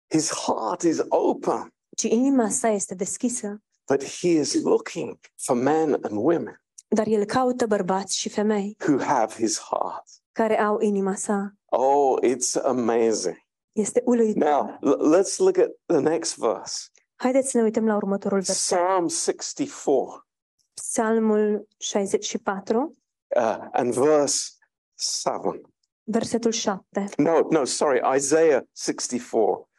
His 0.10 0.30
heart 0.30 0.82
is 0.82 1.02
open, 1.08 1.74
ci 1.98 2.04
inima 2.04 2.50
sa 2.50 2.68
este 2.68 2.96
deschisă, 2.96 3.62
but 3.90 4.04
he 4.04 4.28
is 4.28 4.64
looking 4.64 5.20
for 5.36 5.56
men 5.56 5.94
and 5.94 6.12
women 6.12 6.62
dar 6.88 7.08
el 7.08 7.26
caută 7.26 7.66
bărbați 7.66 8.18
și 8.18 8.30
femei 8.30 8.78
who 8.88 9.04
have 9.04 9.34
his 9.34 9.60
heart. 9.60 10.04
care 10.32 10.60
au 10.60 10.80
inima 10.80 11.16
sa. 11.16 11.54
Oh, 11.66 12.18
it's 12.24 12.64
amazing. 12.64 13.46
Este 13.72 14.02
uluitor. 14.06 14.44
Now, 14.44 14.80
let's 15.18 15.38
look 15.38 15.58
at 15.58 15.70
the 15.86 16.00
next 16.00 16.38
verse. 16.38 16.90
Haideți 17.16 17.50
să 17.50 17.58
ne 17.58 17.64
uităm 17.64 17.86
la 17.86 17.96
următorul 17.96 18.38
verset. 18.42 18.56
Psalm 18.56 19.08
64 19.08 20.28
Psalmul 20.74 21.68
64, 21.78 22.94
uh, 23.36 23.58
and 23.72 23.94
verse 23.94 24.50
7. 24.96 25.62
versetul 26.04 26.52
7. 26.52 27.06
No, 27.18 27.48
no, 27.50 27.64
sorry, 27.66 28.02
Isaiah 28.16 28.62
64 28.74 29.70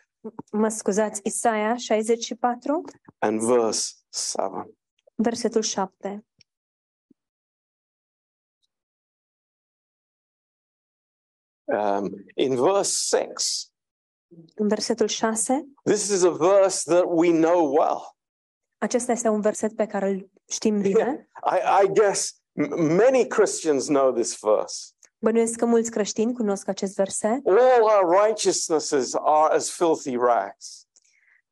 Mă 0.53 0.69
scuzați, 0.69 1.21
Isaia 1.25 1.77
64, 1.77 2.85
and 3.19 3.41
verse 3.41 3.93
7. 4.13 4.75
versetul 5.15 5.63
7. 5.63 6.25
Um, 11.65 12.25
in 12.35 12.55
verse 12.57 13.17
6, 13.17 13.67
În 14.55 14.69
versetul 14.69 15.07
6, 15.09 15.65
this 15.85 16.09
is 16.09 16.23
a 16.23 16.31
verse 16.31 16.95
that 16.95 17.05
we 17.07 17.31
know 17.31 17.73
well. 17.73 18.17
Acesta 18.79 19.13
este 19.13 19.29
un 19.29 19.41
verset 19.41 19.77
pe 19.77 19.87
care 19.87 20.09
îl 20.11 20.31
știm 20.49 20.81
bine. 20.81 21.29
I, 21.53 21.85
I 21.85 21.93
guess 21.93 22.33
m- 22.53 22.69
many 22.97 23.27
Christians 23.27 23.87
know 23.87 24.13
this 24.13 24.39
verse. 24.41 24.93
Bănuiesc 25.19 25.59
că 25.59 25.67
mulți 25.67 25.91
creștini 25.91 26.33
cunosc 26.33 26.69
acest 26.69 26.95
verset. 26.95 27.41
All 27.47 27.83
our 27.83 28.25
righteousnesses 28.25 29.15
are 29.15 29.55
as 29.55 29.71
filthy 29.71 30.17
rags. 30.17 30.83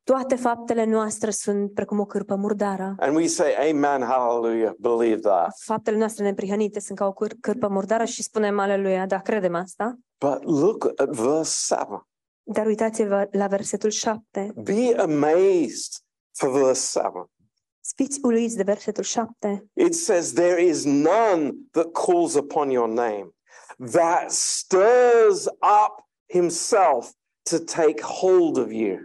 Toate 0.03 0.35
faptele 0.35 0.85
noastre 0.85 1.31
sunt 1.31 1.73
precum 1.73 1.99
o 1.99 2.05
cârpă 2.05 2.35
murdară. 2.35 2.95
And 2.99 3.15
we 3.15 3.27
say, 3.27 3.69
Amen, 3.69 4.01
hallelujah, 4.07 4.73
believe 4.79 5.19
that. 5.19 5.57
Faptele 5.59 5.97
noastre 5.97 6.23
neprihănite 6.23 6.79
sunt 6.79 6.97
ca 6.97 7.05
o 7.05 7.13
câr- 7.13 7.35
cârpă 7.41 7.67
murdară 7.67 8.03
și 8.05 8.23
spunem 8.23 8.59
aleluia, 8.59 9.05
da, 9.05 9.19
credem 9.19 9.55
asta. 9.55 9.97
But 10.19 10.43
look 10.43 10.93
at 10.95 11.09
verse 11.09 11.75
7. 11.75 11.85
Dar 12.43 12.65
uitați-vă 12.65 13.27
la 13.31 13.47
versetul 13.47 13.89
7. 13.89 14.53
Be 14.55 14.95
amazed 14.97 15.93
for 16.31 16.51
verse 16.51 16.99
7. 16.99 17.09
Fiți 17.95 18.19
uluiți 18.23 18.55
de 18.55 18.63
versetul 18.63 19.03
7. 19.03 19.65
It 19.73 19.95
says, 19.95 20.31
There 20.33 20.63
is 20.63 20.83
none 20.83 21.51
that 21.71 21.91
calls 21.91 22.33
upon 22.33 22.69
your 22.69 22.87
name, 22.89 23.29
that 23.79 24.31
stirs 24.31 25.45
up 25.47 26.07
himself 26.25 27.11
to 27.43 27.59
take 27.59 28.01
hold 28.01 28.57
of 28.57 28.71
you. 28.71 28.97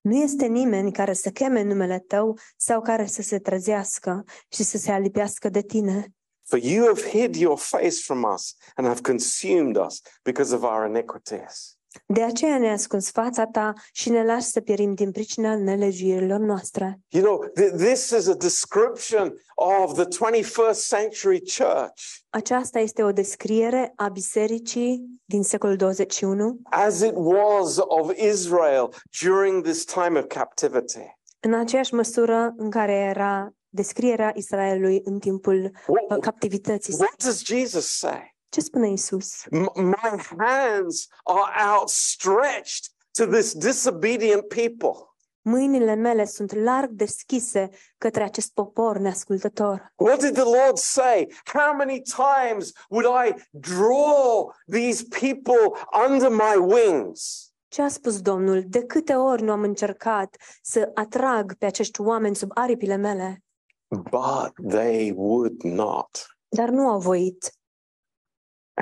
Nu 0.00 0.16
este 0.16 0.46
nimeni 0.46 0.92
care 0.92 1.12
să 1.12 1.30
cheme 1.30 1.62
numele 1.62 1.98
tău 1.98 2.38
sau 2.56 2.80
care 2.80 3.06
să 3.06 3.22
se 3.22 3.38
trezească 3.38 4.24
și 4.48 4.62
să 4.62 4.78
se 4.78 4.90
alipească 4.90 5.48
de 5.48 5.62
tine. 5.62 6.14
For 6.42 6.58
you 6.58 6.86
have 6.86 7.08
hid 7.08 7.34
your 7.34 7.58
face 7.58 8.02
from 8.04 8.22
us 8.34 8.54
and 8.74 8.86
have 8.86 9.00
consumed 9.00 9.76
us 9.76 10.00
because 10.22 10.54
of 10.54 10.62
our 10.62 10.86
iniquities. 10.86 11.76
De 12.06 12.22
aceea 12.22 12.58
ne 12.58 12.70
ascunzi 12.72 13.10
fața 13.10 13.46
ta 13.46 13.72
și 13.92 14.10
ne 14.10 14.24
lași 14.24 14.46
să 14.46 14.60
pierim 14.60 14.94
din 14.94 15.10
pricina 15.10 15.56
nelegiuirilor 15.56 16.38
noastre. 16.38 17.00
You 17.08 17.22
know, 17.24 17.44
th- 17.60 17.76
this 17.76 18.10
is 18.10 18.28
a 18.28 18.34
description 18.34 19.34
of 19.54 19.92
the 19.94 20.04
21st 20.04 20.88
century 20.88 21.42
church 21.56 22.02
Aceasta 22.30 22.78
este 22.78 23.02
o 23.02 23.12
descriere 23.12 23.92
a 23.96 24.08
bisericii 24.08 25.04
din 25.24 25.42
secolul 25.42 25.76
21, 25.76 26.58
as 26.62 27.00
it 27.00 27.12
was 27.14 27.76
of 27.78 28.16
Israel 28.18 28.88
during 29.22 29.62
this 29.64 29.84
time 29.84 30.18
of 30.18 30.24
captivity. 30.26 31.16
în 31.40 31.54
aceeași 31.54 31.94
măsură 31.94 32.52
în 32.56 32.70
care 32.70 32.92
era 32.92 33.50
descrierea 33.68 34.32
Israelului 34.34 35.00
în 35.04 35.18
timpul 35.18 35.64
uh, 35.64 35.96
What, 36.08 36.20
captivității. 36.20 36.94
what 36.98 37.22
does 37.24 37.44
Jesus 37.44 37.86
say? 37.98 38.36
Ce 38.52 38.60
spune 38.60 38.88
Isus? 38.88 39.44
M- 39.50 39.72
my 39.74 40.18
hands 40.38 41.06
are 41.24 41.76
outstretched 41.78 42.84
to 43.12 43.26
this 43.26 43.52
disobedient 43.54 44.46
people. 44.48 45.06
Mâinile 45.44 45.94
mele 45.94 46.24
sunt 46.24 46.54
larg 46.54 46.90
deschise 46.90 47.70
către 47.98 48.22
acest 48.22 48.52
popor 48.54 48.98
neascultător. 48.98 49.92
What 49.96 50.20
did 50.20 50.32
the 50.34 50.42
Lord 50.42 50.76
say? 50.76 51.32
How 51.44 51.74
many 51.76 52.00
times 52.02 52.72
would 52.90 53.06
I 53.26 53.34
draw 53.50 54.50
these 54.70 55.04
people 55.20 55.78
under 56.08 56.28
my 56.30 56.56
wings? 56.74 57.50
Ce 57.68 57.82
a 57.82 57.88
spus 57.88 58.20
Domnul? 58.20 58.62
De 58.66 58.84
câte 58.84 59.14
ori 59.14 59.42
nu 59.42 59.52
am 59.52 59.62
încercat 59.62 60.36
să 60.62 60.90
atrag 60.94 61.54
pe 61.54 61.66
acești 61.66 62.00
oameni 62.00 62.36
sub 62.36 62.50
aripile 62.54 62.96
mele, 62.96 63.42
But 63.88 64.52
they 64.68 65.12
would 65.16 65.62
not. 65.62 66.26
dar 66.48 66.68
nu 66.68 66.88
au 66.88 66.98
voit. 66.98 67.52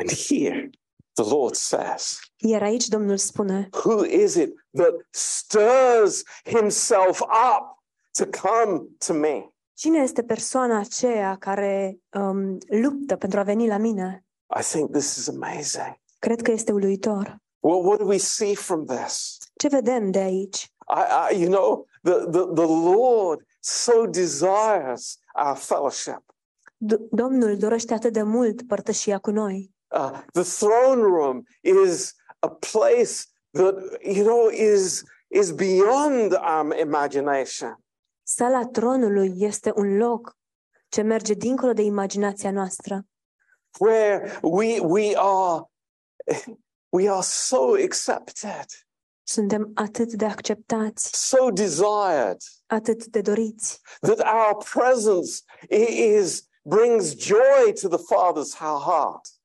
And 0.00 0.10
here 0.10 0.70
the 1.14 1.24
Lord 1.34 1.54
says, 1.54 2.18
Iar 2.36 2.62
aici 2.62 2.88
Domnul 2.88 3.16
spune, 3.18 3.68
Who 3.84 4.04
is 4.04 4.34
it 4.34 4.54
that 4.72 4.94
stirs 5.10 6.22
himself 6.44 7.20
up 7.20 7.78
to 8.12 8.24
come 8.26 8.86
to 9.06 9.12
me? 9.12 9.48
cine 9.74 9.98
este 9.98 10.22
persoana 10.22 10.78
aceea 10.78 11.36
care 11.36 11.98
um, 12.12 12.58
luptă 12.68 13.16
pentru 13.16 13.38
a 13.38 13.42
veni 13.42 13.66
la 13.66 13.76
mine? 13.76 14.24
I 14.58 14.62
think 14.62 14.90
this 14.90 15.16
is 15.16 15.28
amazing. 15.28 15.98
Cred 16.18 16.42
că 16.42 16.50
este 16.50 16.72
uluitor. 16.72 17.36
Well, 17.60 17.84
what 17.86 17.98
do 17.98 18.04
we 18.04 18.16
see 18.18 18.54
from 18.54 18.84
this? 18.84 19.38
Ce 19.56 19.68
vedem 19.68 20.10
de 20.10 20.18
aici? 20.18 20.72
I, 20.88 21.34
I 21.34 21.40
you 21.42 21.48
know, 21.50 21.86
the, 22.02 22.12
the, 22.30 22.44
the 22.54 22.66
Lord 22.94 23.40
so 23.60 24.06
desires 24.06 25.18
our 25.44 25.56
fellowship. 25.56 26.22
D- 26.76 27.08
Domnul 27.10 27.56
dorește 27.56 27.94
atât 27.94 28.12
de 28.12 28.22
mult 28.22 28.66
părtășia 28.66 29.18
cu 29.18 29.30
noi. 29.30 29.74
Uh, 29.92 30.20
the 30.32 30.44
throne 30.44 31.00
room 31.00 31.44
is 31.62 32.14
a 32.42 32.48
place 32.48 33.26
that, 33.54 33.98
you 34.02 34.24
know, 34.24 34.48
is, 34.48 35.04
is 35.30 35.52
beyond 35.52 36.34
our 36.34 36.74
imagination. 36.74 37.76
Sala 38.22 38.66
tronului 38.66 39.32
este 39.36 39.72
un 39.74 39.96
loc 39.96 40.36
ce 40.88 41.02
merge 41.02 41.34
dincolo 41.34 41.72
de 41.72 41.82
imaginația 41.82 42.50
noastră, 42.50 43.06
where 43.78 44.38
we 44.42 44.80
we 44.80 45.16
are 45.16 45.64
we 46.88 47.08
are 47.08 47.22
so 47.22 47.74
accepted. 47.84 48.64
Suntem 49.22 49.70
atât 49.74 50.12
de 50.12 50.24
acceptați, 50.24 51.28
so 51.28 51.50
desired. 51.50 52.36
Atât 52.66 53.04
de 53.06 53.20
doriți, 53.20 53.80
that 54.00 54.18
our 54.18 54.56
presence 54.72 55.42
is 55.68 56.48
brings 56.62 57.14
joy 57.16 57.72
to 57.80 57.88
the 57.88 58.04
father's 58.14 58.54
heart 58.54 59.39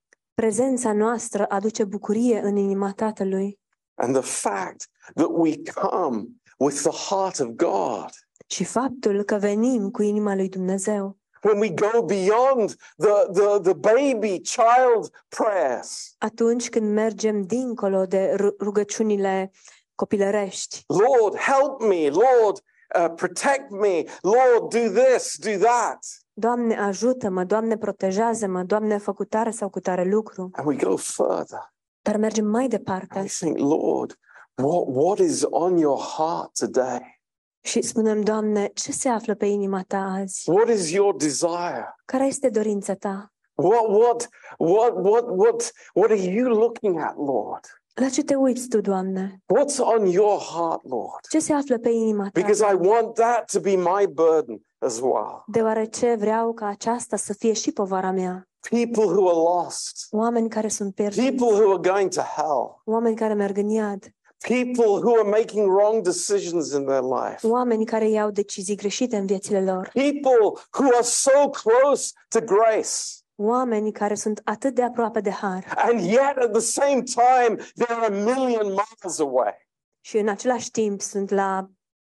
Prezența 0.46 0.94
noastră 0.94 1.46
aduce 1.50 1.84
bucurie 1.84 2.40
în 2.40 2.56
inima 2.56 2.92
Tatălui. 2.96 3.60
And 3.94 4.14
the 4.14 4.24
fact 4.50 4.90
that 5.16 5.28
we 5.30 5.54
come 5.74 6.26
with 6.58 6.76
the 6.82 6.92
heart 7.14 7.40
of 7.40 7.48
god. 7.48 8.10
Și 8.48 8.64
faptul 8.64 9.24
că 9.24 9.36
venim 9.36 9.90
cu 9.92 10.02
inima 10.02 10.36
lui 10.36 10.50
Dumnezeu. 10.50 11.18
when 11.44 11.60
we 11.60 11.70
go 11.70 12.02
beyond 12.04 12.76
the 12.98 13.32
the, 13.34 13.60
the 13.62 13.74
baby 13.74 14.40
child 14.42 15.10
prayers. 15.28 16.16
Atunci 16.18 16.70
când 16.70 16.94
mergem 16.94 17.42
dincolo 17.42 18.06
de 18.06 18.34
ru- 18.36 18.56
rugăciunile 18.60 19.52
copilărești. 19.96 20.84
lord 20.88 21.38
help 21.38 21.82
me. 21.82 22.10
Lord 22.10 22.64
uh, 23.00 23.14
protect 23.16 23.70
me. 23.70 24.04
Lord 24.22 24.70
do 24.74 25.02
this 25.02 25.36
do 25.38 25.58
that 25.66 26.00
Doamne, 26.40 26.76
ajută-mă, 26.80 27.44
Doamne, 27.44 27.78
protejează-mă, 27.78 28.64
Doamne, 28.64 28.98
fă 28.98 29.14
cu 29.14 29.24
tare 29.26 29.52
sau 29.52 29.70
cu 29.70 29.80
tare 29.80 30.04
lucru. 30.04 30.50
and 30.54 30.68
we 30.68 30.76
go 30.76 30.96
further 30.98 31.74
Dar 32.02 32.18
mergem 32.18 32.46
mai 32.46 32.62
And 32.62 32.72
departe 32.72 33.20
I 33.20 33.28
think, 33.28 33.58
Lord, 33.58 34.20
what, 34.56 34.84
what 34.88 35.18
is 35.20 35.44
on 35.50 35.78
your 35.78 36.00
heart 36.00 36.52
today? 36.60 37.14
și 37.62 37.82
spunem, 37.82 38.22
Doamne, 38.22 38.72
ce 38.74 38.92
se 38.92 39.10
află 39.10 39.36
pe 39.36 39.46
inima 39.46 39.82
Ta 39.88 39.98
azi? 39.98 40.50
What 40.50 40.68
is 40.70 40.92
your 40.92 41.16
desire? 41.16 41.96
Care 42.06 42.26
este 42.26 42.50
dorința 42.50 42.94
Ta? 42.94 43.34
What, 43.54 43.88
what, 43.88 44.30
what, 44.58 44.94
what, 44.96 45.24
what, 45.30 45.72
what 45.94 46.10
are 46.10 46.22
you 46.22 46.48
looking 46.48 47.00
at, 47.02 47.16
Lord? 47.16 47.60
La 47.94 48.10
ce 48.10 48.24
te 48.24 48.36
uiți 48.36 48.68
Tu, 48.68 48.82
Doamne? 48.82 49.42
What's 49.54 49.78
on 49.80 50.06
your 50.06 50.40
heart, 50.40 50.84
Lord? 50.84 51.20
Ce 51.30 51.40
se 51.40 51.54
află 51.54 51.78
pe 51.78 51.90
inima 51.90 52.24
Ta? 52.24 52.30
Because 52.42 52.66
I 52.74 52.88
want 52.88 53.14
that 53.14 53.52
to 53.52 53.60
be 53.60 53.76
my 53.76 54.08
burden 54.14 54.66
as 54.86 55.00
well. 55.00 55.44
Deoarece 55.48 56.16
vreau 56.16 56.54
ca 56.54 56.66
aceasta 56.68 57.16
să 57.18 57.34
fie 57.34 57.54
și 57.54 57.72
povara 57.72 58.12
mea. 58.12 58.48
People 58.70 59.04
who 59.04 59.28
are 59.30 59.38
lost, 59.64 60.08
Oameni 60.12 60.50
care 60.50 60.68
sunt 60.68 60.94
pierduți, 60.96 61.22
people 61.22 61.46
who 61.46 61.72
are 61.74 61.90
going 61.90 62.10
to 62.14 62.22
hell, 62.22 62.82
oameni 62.86 63.16
care 63.16 63.34
merg 63.34 63.58
în 63.58 63.70
iad, 63.70 64.04
people 64.38 64.86
who 65.08 65.14
are 65.20 65.30
making 65.30 65.68
wrong 65.72 66.02
decisions 66.02 66.72
in 66.74 66.86
their 66.86 67.02
life, 67.02 67.48
oameni 67.48 67.86
care 67.86 68.10
iau 68.10 68.30
decizii 68.30 68.76
greșite 68.76 69.18
în 69.18 69.26
viețile 69.26 69.64
lor, 69.64 69.90
people 69.94 70.62
who 70.80 70.86
are 70.94 71.02
so 71.04 71.50
close 71.50 72.12
to 72.30 72.40
grace. 72.40 72.90
oameni 73.36 73.92
care 73.92 74.16
sunt 74.16 74.42
atât 74.44 74.76
de 74.76 74.82
aproape 74.84 75.20
de 75.22 75.30
har 75.32 75.74
And 75.76 76.00
yet, 76.00 76.38
at 76.38 76.52
the 76.52 76.60
same 76.60 77.02
time, 77.04 77.56
they're 77.58 78.06
a 78.06 78.10
million 78.10 78.66
miles 78.68 79.20
away. 79.20 79.68
și 80.02 80.18
în 80.18 80.28
același 80.28 80.72
timp 80.72 81.02
sunt 81.02 81.30
la 81.30 81.70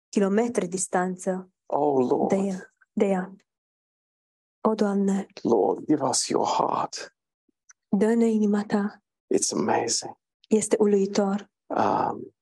kilometri 0.10 0.68
distanță 0.68 1.50
Oh, 1.72 2.00
Lord, 2.10 2.32
ea. 2.32 2.74
De 2.94 3.06
ea. 3.06 3.36
O, 4.62 4.76
Doamne, 4.76 5.28
Lord, 5.44 5.86
give 5.88 6.02
us 6.04 6.28
your 6.28 6.46
heart. 6.48 7.14
dă-ne 7.98 8.26
inima 8.28 8.64
Ta. 8.68 9.04
It's 9.34 9.52
amazing. 9.52 10.18
Este 10.50 10.76
uluitor. 10.80 11.50
Um, 11.68 12.34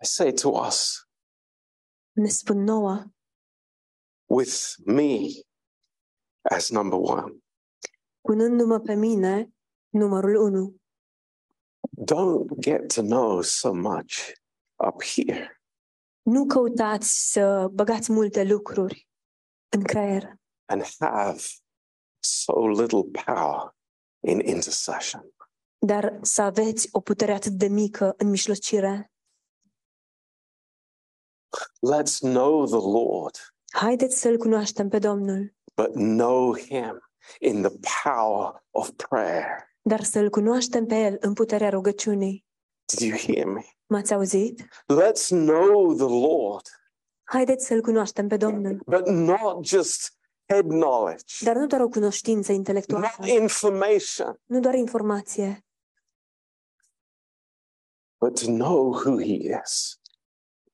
I 0.00 0.04
say 0.04 0.32
to 0.32 0.50
us, 0.50 1.06
Ne 2.12 2.28
spun 2.28 2.64
nouă, 2.64 3.04
with 4.26 4.74
me 4.86 5.28
as 6.50 6.70
number 6.70 6.98
one, 6.98 7.42
punându-mă 8.20 8.80
pe 8.80 8.94
mine, 8.94 9.52
numărul 9.90 10.34
unu. 10.36 10.81
Don't 12.04 12.60
get 12.60 12.94
to 12.94 13.02
know 13.02 13.42
so 13.42 13.72
much 13.72 14.32
up 14.88 15.02
here. 15.02 15.62
Nu 16.22 16.46
căutați 16.46 17.32
să 17.32 17.68
băgați 17.72 18.12
multe 18.12 18.44
lucruri 18.44 19.08
în 19.68 19.82
creier 19.82 20.40
and 20.72 20.82
have 20.98 21.40
so 22.20 22.68
little 22.68 23.02
power 23.24 23.74
in 24.20 24.40
intercession. 24.40 25.34
dar 25.78 26.18
să 26.22 26.42
aveți 26.42 26.88
o 26.92 27.00
putere 27.00 27.32
atât 27.32 27.52
de 27.52 27.66
mică 27.66 28.14
în 28.16 28.28
mijlocire. 28.28 29.12
Let's 31.92 32.18
know 32.18 32.66
the 32.66 32.76
Lord, 32.76 33.36
Haideți 33.72 34.20
să-L 34.20 34.36
cunoaștem 34.36 34.88
pe 34.88 34.98
Domnul, 34.98 35.54
but 35.74 35.92
know 35.92 36.56
Him 36.56 37.00
in 37.40 37.62
the 37.62 37.72
power 38.04 38.64
of 38.70 38.90
prayer. 39.08 39.71
Dar 39.82 40.02
să-L 40.02 40.30
cunoaștem 40.30 40.86
pe 40.86 40.94
El 40.94 41.16
în 41.20 41.32
puterea 41.32 41.68
rugăciunii. 41.70 42.44
Did 42.84 43.08
you 43.08 43.18
hear 43.18 43.46
me? 43.46 43.62
M-ați 43.86 44.14
auzit? 44.14 44.62
Let's 44.92 45.28
know 45.28 45.94
the 45.94 46.28
Lord, 46.28 46.66
Haideți 47.32 47.66
să-L 47.66 47.80
cunoaștem 47.80 48.28
pe 48.28 48.36
Domnul, 48.36 48.82
but 48.86 49.06
not 49.08 49.66
just 49.66 50.16
head 50.48 50.66
knowledge, 50.66 51.44
dar 51.44 51.56
nu 51.56 51.66
doar 51.66 51.80
o 51.80 51.88
cunoștință 51.88 52.52
not 52.52 52.60
intelectuală, 52.60 53.06
information, 53.24 54.40
nu 54.44 54.60
doar 54.60 54.74
informație, 54.74 55.64
but 58.20 58.40
to 58.40 58.46
know 58.46 58.88
who 58.90 59.20
He 59.20 59.60
is. 59.64 60.00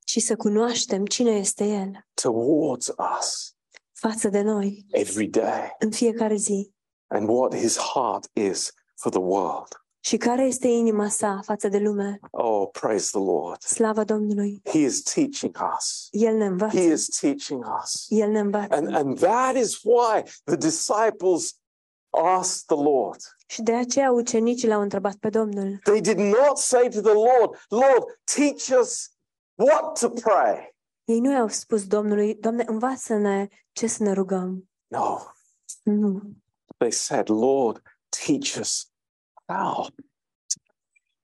Ci 0.05 0.19
să 0.19 0.37
cunoaștem 0.37 1.07
cine 1.07 1.31
este 1.31 1.65
El. 1.65 2.07
Towards 2.23 2.95
us. 3.19 3.57
Față 3.93 4.29
de 4.29 4.41
noi. 4.41 4.87
Every 4.91 5.27
day. 5.27 5.75
În 5.79 5.91
fiecare 5.91 6.37
zi. 6.37 6.73
And 7.07 7.29
what 7.29 7.55
His 7.55 7.77
heart 7.77 8.31
is 8.33 8.73
for 9.01 9.11
the 9.11 9.21
world. 9.21 9.69
și 10.01 10.17
care 10.17 10.43
este 10.45 10.69
inima 10.69 11.09
sa 11.09 11.41
față 11.45 11.69
de 11.69 11.79
lume. 11.79 12.19
Oh, 12.31 12.69
praise 12.81 13.09
the 13.13 13.21
Lord. 13.21 13.61
Slavă 13.63 14.05
Domnului! 14.05 14.61
He 14.65 14.79
is 14.79 15.03
teaching 15.03 15.57
us. 15.77 16.09
El 16.11 16.37
ne 16.37 16.45
învață. 16.47 16.77
He 16.77 16.93
is 16.93 17.07
teaching 17.21 17.65
us. 17.83 18.07
El 18.09 18.31
ne 18.31 18.39
învață. 18.39 18.75
And, 18.75 18.95
and 18.95 19.19
that 19.19 19.57
is 19.57 19.79
why 19.83 20.23
the 20.45 20.57
disciples 20.57 21.57
asked 22.11 22.63
the 22.67 22.85
Lord. 22.91 23.21
Și 23.47 23.63
de 23.63 23.75
aceea 23.75 24.11
ucenicii 24.13 24.69
l-au 24.69 24.81
întrebat 24.81 25.15
pe 25.15 25.29
Domnul. 25.29 25.79
They 25.83 26.01
did 26.01 26.19
not 26.19 26.57
say 26.57 26.89
to 26.89 27.01
the 27.01 27.13
Lord, 27.13 27.67
Lord, 27.69 28.21
teach 28.37 28.81
us 28.81 29.11
what 29.55 29.99
to 30.01 30.09
pray. 30.09 30.77
Ei 31.05 31.21
nu 31.21 31.33
i-au 31.33 31.49
spus 31.49 31.87
Domnului, 31.87 32.35
Doamne, 32.35 32.65
învață-ne 32.67 33.47
ce 33.73 33.87
să 33.87 34.03
ne 34.03 34.13
rugăm. 34.13 34.69
No, 34.87 35.19
Nu. 35.83 36.21
they 36.77 36.91
said, 36.91 37.29
Lord, 37.29 37.83
teach 38.09 38.57
us 38.61 38.91
how. 39.47 39.87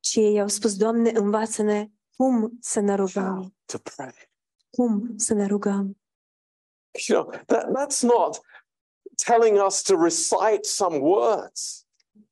Ci 0.01 0.17
ei 0.17 0.41
au 0.41 0.49
spus, 0.49 0.77
Doamne, 0.77 1.11
învață-ne 1.11 1.89
cum 2.17 2.59
să 2.61 2.81
ne 2.81 2.95
rugăm. 2.95 3.35
How 3.35 3.53
to 3.65 3.79
pray. 3.79 4.15
Cum 4.71 5.15
să 5.17 5.35
ne 5.35 5.47
rugăm. 5.47 5.99
You 7.09 7.23
know, 7.23 7.41
that, 7.47 7.65
that's 7.65 8.03
not 8.03 8.41
telling 9.17 9.59
us 9.67 9.83
to 9.83 9.97
recite 9.97 10.63
some 10.63 10.99
words. 10.99 11.87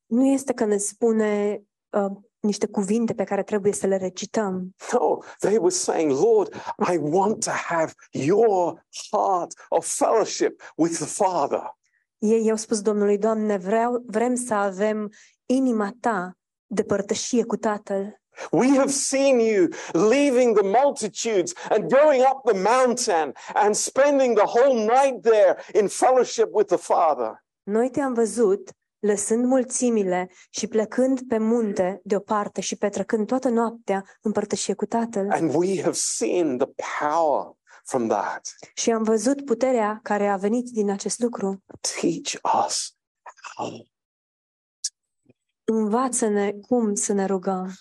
Nu 0.07 0.27
este 0.27 0.53
că 0.53 0.65
ne 0.65 0.77
spune 0.77 1.63
uh, 1.91 2.17
niște 2.41 2.67
cuvinte 2.67 3.15
pe 3.15 3.25
care 3.25 3.43
trebuie 3.43 3.73
să 3.73 3.87
le 3.87 3.97
recităm. 3.97 4.75
No, 4.93 5.19
they 5.39 5.57
were 5.57 5.75
saying, 5.75 6.11
Lord, 6.11 6.55
I 6.93 6.97
want 6.97 7.45
to 7.45 7.51
have 7.51 7.95
your 8.11 8.87
heart 9.11 9.53
of 9.69 9.87
fellowship 9.87 10.63
with 10.77 10.95
the 10.95 11.07
Father. 11.07 11.77
Ei 12.23 12.45
i-au 12.45 12.57
spus 12.57 12.81
Domnului, 12.81 13.19
Doamne, 13.19 13.57
vreau, 13.57 14.03
vrem 14.07 14.35
să 14.35 14.55
avem 14.55 15.13
inima 15.47 15.93
Ta 16.01 16.39
de 16.67 16.83
părtășie 16.83 17.45
cu 17.45 17.57
Tatăl. 17.57 18.21
We 18.51 18.69
have 18.77 18.91
seen 18.91 19.39
you 19.39 19.69
leaving 19.93 20.59
the 20.59 20.69
multitudes 20.83 21.53
and 21.69 21.91
going 21.91 22.23
up 22.33 22.53
the 22.53 22.63
mountain 22.77 23.33
and 23.55 23.75
spending 23.75 24.39
the 24.39 24.47
whole 24.47 24.75
night 24.75 25.23
there 25.23 25.57
in 25.81 25.89
fellowship 25.89 26.49
with 26.51 26.67
the 26.67 26.77
Father. 26.77 27.45
Noi 27.63 27.91
te-am 27.91 28.13
văzut 28.13 28.71
lăsând 28.99 29.45
mulțimile 29.45 30.31
și 30.51 30.67
plecând 30.67 31.21
pe 31.29 31.39
munte 31.39 32.01
deoparte 32.05 32.61
și 32.61 32.77
petrecând 32.77 33.27
toată 33.27 33.49
noaptea 33.49 34.05
în 34.21 34.33
părtășie 34.33 34.75
cu 34.75 34.85
Tatăl. 34.85 35.31
And 35.31 35.55
we 35.55 35.81
have 35.83 35.95
seen 35.95 36.59
the 36.59 36.69
power 37.01 37.57
from 37.85 38.09
that. 38.09 38.55
Și 38.75 38.91
am 38.91 39.03
văzut 39.03 39.45
puterea 39.45 40.01
care 40.03 40.27
a 40.29 40.37
venit 40.37 40.69
din 40.71 40.91
acest 40.91 41.19
lucru. 41.19 41.63
Teach 42.01 42.33
us 42.67 42.95
how. 43.57 43.87
Învață-ne 45.65 46.53
cum 46.53 46.95
să 46.95 47.13
ne 47.13 47.27
rugăm. 47.27 47.73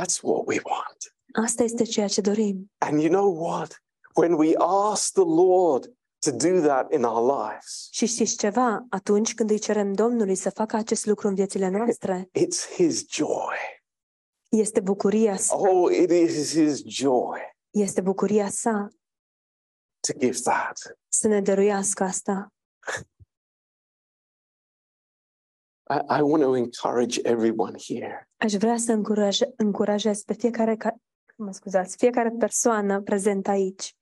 That's 0.00 0.20
what 0.22 0.42
we 0.46 0.60
want. 0.64 1.14
Asta 1.46 1.62
este 1.62 1.84
ceea 1.84 2.08
ce 2.08 2.20
dorim. 2.20 2.70
And 2.78 3.00
you 3.00 3.10
know 3.10 3.44
what? 3.46 3.82
When 4.14 4.32
we 4.32 4.52
ask 4.56 5.12
the 5.12 5.24
Lord 5.24 5.92
to 6.18 6.30
do 6.30 6.60
that 6.60 6.92
in 6.92 7.04
our 7.04 7.46
lives, 7.48 7.88
Și 7.90 8.06
știți 8.06 8.36
ceva? 8.36 8.86
Atunci 8.90 9.34
când 9.34 9.50
îi 9.50 9.58
cerem 9.58 9.92
Domnului 9.92 10.34
să 10.34 10.50
facă 10.50 10.76
acest 10.76 11.06
lucru 11.06 11.28
în 11.28 11.34
viețile 11.34 11.68
noastre, 11.68 12.28
it's 12.38 12.74
His 12.74 13.04
joy. 13.10 13.56
este 14.48 14.80
bucuria 14.80 15.36
sa. 15.36 15.56
Oh, 15.56 15.92
it 15.92 16.10
is 16.10 16.52
His 16.52 16.82
joy 16.84 17.56
Este 17.70 18.00
bucuria 18.00 18.48
sa 18.48 18.88
to 20.00 20.18
give 20.18 20.38
that. 20.42 20.98
să 21.08 21.28
ne 21.28 21.40
dăruiască 21.40 22.02
asta. 22.04 22.52
I, 25.90 26.18
I 26.18 26.20
want 26.20 26.42
to 26.42 26.56
encourage 26.56 27.20
everyone 27.22 27.78
here. 27.78 28.28
Aș 28.36 28.52
vrea 28.52 28.76
să 28.76 28.92
încuraj, 28.92 29.38
încurajez 29.56 30.22
pe 30.22 30.32
fiecare, 30.32 30.76
ca, 30.76 30.96
mă 31.36 31.52
scuzați, 31.52 31.96
fiecare 31.96 32.30
persoană 32.38 33.02
prezentă 33.02 33.50
aici. 33.50 33.96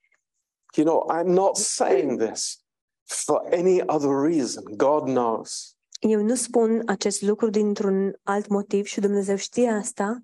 You 0.75 0.85
know, 0.85 1.17
I'm 1.17 1.27
not 1.27 1.55
saying 1.55 2.21
this 2.21 2.63
for 3.03 3.41
any 3.51 3.81
other 3.81 4.09
reason. 4.09 4.63
God 4.75 5.03
knows 5.03 5.77
Eu 5.99 6.21
nu 6.21 6.35
spun 6.35 6.81
acest 6.85 7.21
lucru 7.21 7.49
dintr-un 7.49 8.19
alt 8.23 8.47
motiv 8.47 8.85
și 8.85 8.99
Dumnezeu 8.99 9.35
știe 9.35 9.69
asta, 9.69 10.23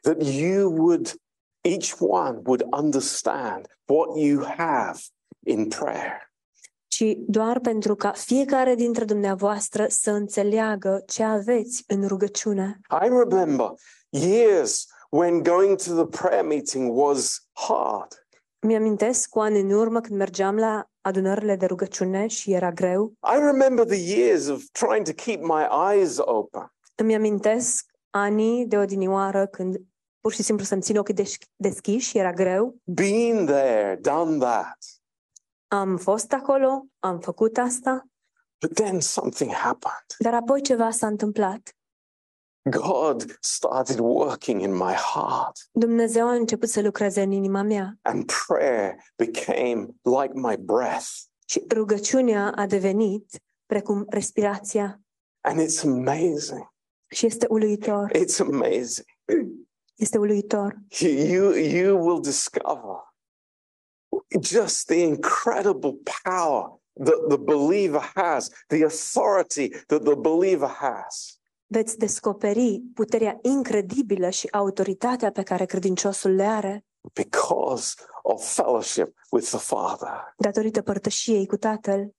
that 0.00 0.22
you 0.22 0.72
would, 0.72 1.14
each 1.64 1.94
one 1.98 2.40
would 2.44 2.62
understand 2.72 3.66
what 3.86 4.08
you 4.16 4.44
have 4.56 5.00
in 5.46 5.68
prayer. 5.68 6.32
ci 6.88 7.16
doar 7.26 7.60
pentru 7.60 7.94
ca 7.94 8.12
fiecare 8.12 8.74
dintre 8.74 9.04
dumneavoastră 9.04 9.86
să 9.88 10.10
înțeleagă 10.10 11.02
ce 11.06 11.22
aveți 11.22 11.84
în 11.86 12.06
rugăciune. 12.06 12.80
I 13.04 13.08
remember 13.08 13.72
years 14.08 14.86
when 15.10 15.42
going 15.42 15.76
to 15.76 15.92
the 15.92 16.06
prayer 16.06 16.44
meeting 16.44 16.96
was 16.96 17.48
hard. 17.52 18.26
Mi-amintesc 18.66 19.28
cu 19.28 19.40
ani 19.40 19.60
în 19.60 19.70
urmă 19.70 20.00
când 20.00 20.18
mergeam 20.18 20.56
la 20.56 20.88
adunările 21.00 21.56
de 21.56 21.66
rugăciune 21.66 22.26
și 22.26 22.52
era 22.52 22.70
greu. 22.70 23.12
I 23.36 23.38
remember 23.38 23.84
the 23.84 24.16
years 24.16 24.48
of 24.48 24.62
trying 24.72 25.04
to 25.04 25.12
keep 25.12 25.40
my 25.40 25.66
eyes 25.92 26.18
open. 26.18 26.72
Îmi 26.94 27.14
amintesc 27.14 27.84
anii 28.10 28.66
de 28.66 28.76
odinioară 28.76 29.46
când 29.46 29.76
pur 30.24 30.32
și 30.32 30.42
simplu 30.42 30.64
să-mi 30.64 30.80
țin 30.82 30.96
ochii 30.96 31.14
desch- 31.14 31.48
deschiși 31.56 32.08
și 32.08 32.18
era 32.18 32.32
greu. 32.32 32.76
Been 32.84 33.46
there, 33.46 33.98
done 34.00 34.38
that. 34.38 34.78
Am 35.68 35.96
fost 35.96 36.32
acolo, 36.32 36.86
am 36.98 37.20
făcut 37.20 37.56
asta, 37.58 38.06
But 38.60 38.74
then 38.74 39.00
something 39.00 39.52
happened. 39.52 40.04
dar 40.18 40.34
apoi 40.34 40.62
ceva 40.62 40.90
s-a 40.90 41.06
întâmplat. 41.06 41.76
God 42.70 43.36
started 43.40 43.98
working 43.98 44.60
in 44.60 44.72
my 44.72 44.92
heart, 44.92 45.68
Dumnezeu 45.72 46.26
a 46.26 46.32
început 46.32 46.68
să 46.68 46.80
lucreze 46.80 47.22
în 47.22 47.30
inima 47.32 47.62
mea 47.62 47.98
and 48.02 48.32
prayer 48.46 48.96
became 49.16 49.86
like 50.02 50.32
my 50.34 50.56
breath. 50.56 51.08
și 51.46 51.64
rugăciunea 51.74 52.52
a 52.56 52.66
devenit 52.66 53.26
precum 53.66 54.04
respirația 54.08 55.00
And 55.40 55.60
it's 55.60 55.82
amazing. 55.82 56.72
și 57.10 57.26
este 57.26 57.46
uluitor. 57.48 58.10
It's 58.16 58.38
amazing. 58.40 59.06
Este 59.94 60.18
uluitor. 60.18 60.74
You, 61.00 61.12
you, 61.12 61.52
you 61.54 62.04
will 62.04 62.20
discover 62.22 63.12
just 64.40 64.86
the 64.86 65.02
incredible 65.02 65.98
power 66.22 66.78
that 67.04 67.28
the 67.28 67.36
believer 67.36 68.10
has, 68.14 68.50
the 68.68 68.82
authority 68.84 69.68
that 69.86 70.02
the 70.04 70.14
believer 70.14 70.68
has. 70.68 71.38
Veți 71.66 71.98
descoperi 71.98 72.82
puterea 72.94 73.38
incredibilă 73.42 74.30
și 74.30 74.48
autoritatea 74.50 75.30
pe 75.30 75.42
care 75.42 75.64
credinciosul 75.64 76.30
le 76.34 76.44
are 76.44 76.84
because 77.12 77.94
of 78.22 78.54
fellowship 78.54 79.18
with 79.30 79.46
the 79.48 79.58
Father. 79.58 80.34
datorită 80.36 80.82
părtășiei 80.82 81.46
cu 81.46 81.56
Tatăl. 81.56 82.14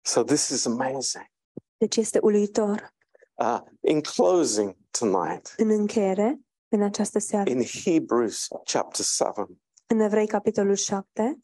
So 0.00 0.22
this 0.22 0.48
is 0.48 0.66
amazing. 0.66 1.24
Deci 1.76 1.96
este 1.96 2.18
uluitor. 2.22 2.92
Uh, 3.34 3.58
in 3.80 4.00
closing 4.00 4.76
tonight, 4.98 5.54
În 5.56 5.68
încheiere, 5.70 6.40
în 6.74 6.82
această 6.82 7.18
seară, 7.18 7.50
in 7.50 7.62
Hebrews 7.84 8.48
chapter 8.64 9.04
7, 9.04 9.58
în 9.86 10.00
Evrei 10.00 10.26
capitolul 10.26 10.74
7, 10.74 11.38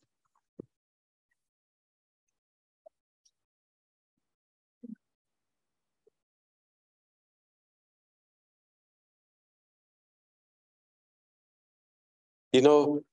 you 12.51 12.63
know, 12.63 13.05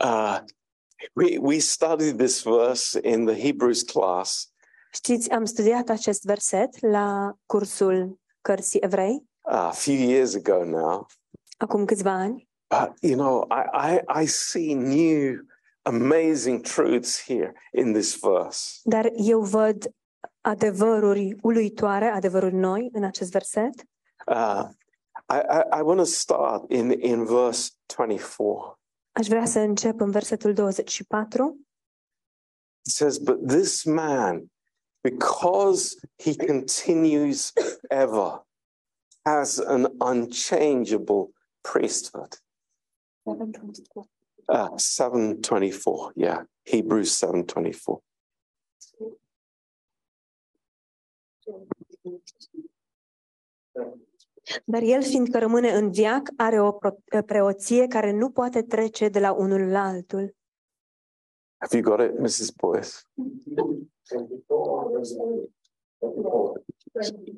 uh, 0.00 0.40
we, 1.14 1.38
we 1.38 1.58
studied 1.58 2.18
this 2.18 2.42
verse 2.42 3.00
in 3.02 3.24
the 3.26 3.34
Hebrews 3.46 3.82
class, 3.82 4.52
știți, 4.92 5.30
am 5.30 5.44
studiat 5.44 5.88
acest 5.88 6.24
verset 6.24 6.80
la 6.80 7.32
cursul 7.46 8.20
cărții 8.40 8.80
evrei, 8.80 9.30
a 9.40 9.70
few 9.70 9.94
years 9.94 10.34
ago 10.34 10.64
now. 10.64 11.06
Acum 11.62 11.84
câțiva 11.84 12.10
ani, 12.10 12.50
But 12.68 12.92
you 13.00 13.16
know, 13.16 13.46
I, 13.50 13.64
I, 13.92 14.22
I 14.22 14.26
see 14.26 14.74
new 14.74 15.46
amazing 15.82 16.60
truths 16.62 17.22
here 17.26 17.52
in 17.72 17.92
this 17.92 18.18
verse. 18.20 18.80
dar 18.82 19.10
eu 19.14 19.40
văd 19.40 19.94
adevăruri 20.40 21.36
uluitoare, 21.42 22.06
adevăruri 22.06 22.54
noi 22.54 22.88
în 22.92 23.04
acest 23.04 23.30
verset. 23.30 23.74
Uh, 24.26 24.68
I, 25.28 25.36
I, 25.36 25.78
I 25.78 25.82
want 25.82 25.98
to 25.98 26.04
start 26.04 26.70
in, 26.70 26.90
in 26.90 27.24
verse 27.24 27.70
24. 27.96 28.78
Aș 29.12 29.26
vrea 29.26 29.44
să 29.44 29.58
încep 29.58 30.00
în 30.00 30.10
versetul 30.10 30.52
24. 30.52 31.60
It 32.86 32.92
says, 32.92 33.18
But 33.18 33.46
this 33.46 33.84
man, 33.84 34.50
because 35.00 35.94
he 36.22 36.36
continues 36.46 37.52
ever, 37.88 38.46
has 39.24 39.58
an 39.58 39.86
unchangeable 39.98 41.28
priesthood. 41.62 42.34
Uh, 44.44 44.76
724, 44.76 46.12
yeah. 46.14 46.44
Hebrews 46.62 47.16
724. 47.16 48.02
Dar 54.64 54.82
el, 54.82 55.02
fiindcă 55.02 55.38
rămâne 55.38 55.70
în 55.70 55.90
viac, 55.90 56.28
are 56.36 56.60
o 56.60 56.72
pro- 56.72 57.22
preoție 57.26 57.86
care 57.86 58.12
nu 58.12 58.30
poate 58.30 58.62
trece 58.62 59.08
de 59.08 59.20
la 59.20 59.32
unul 59.32 59.60
la 59.70 59.82
altul. 59.82 60.36
Have 61.56 61.76
you 61.76 61.82
got 61.82 62.00
it, 62.00 62.18
Mrs. 62.18 62.50
Boyce? 62.50 62.90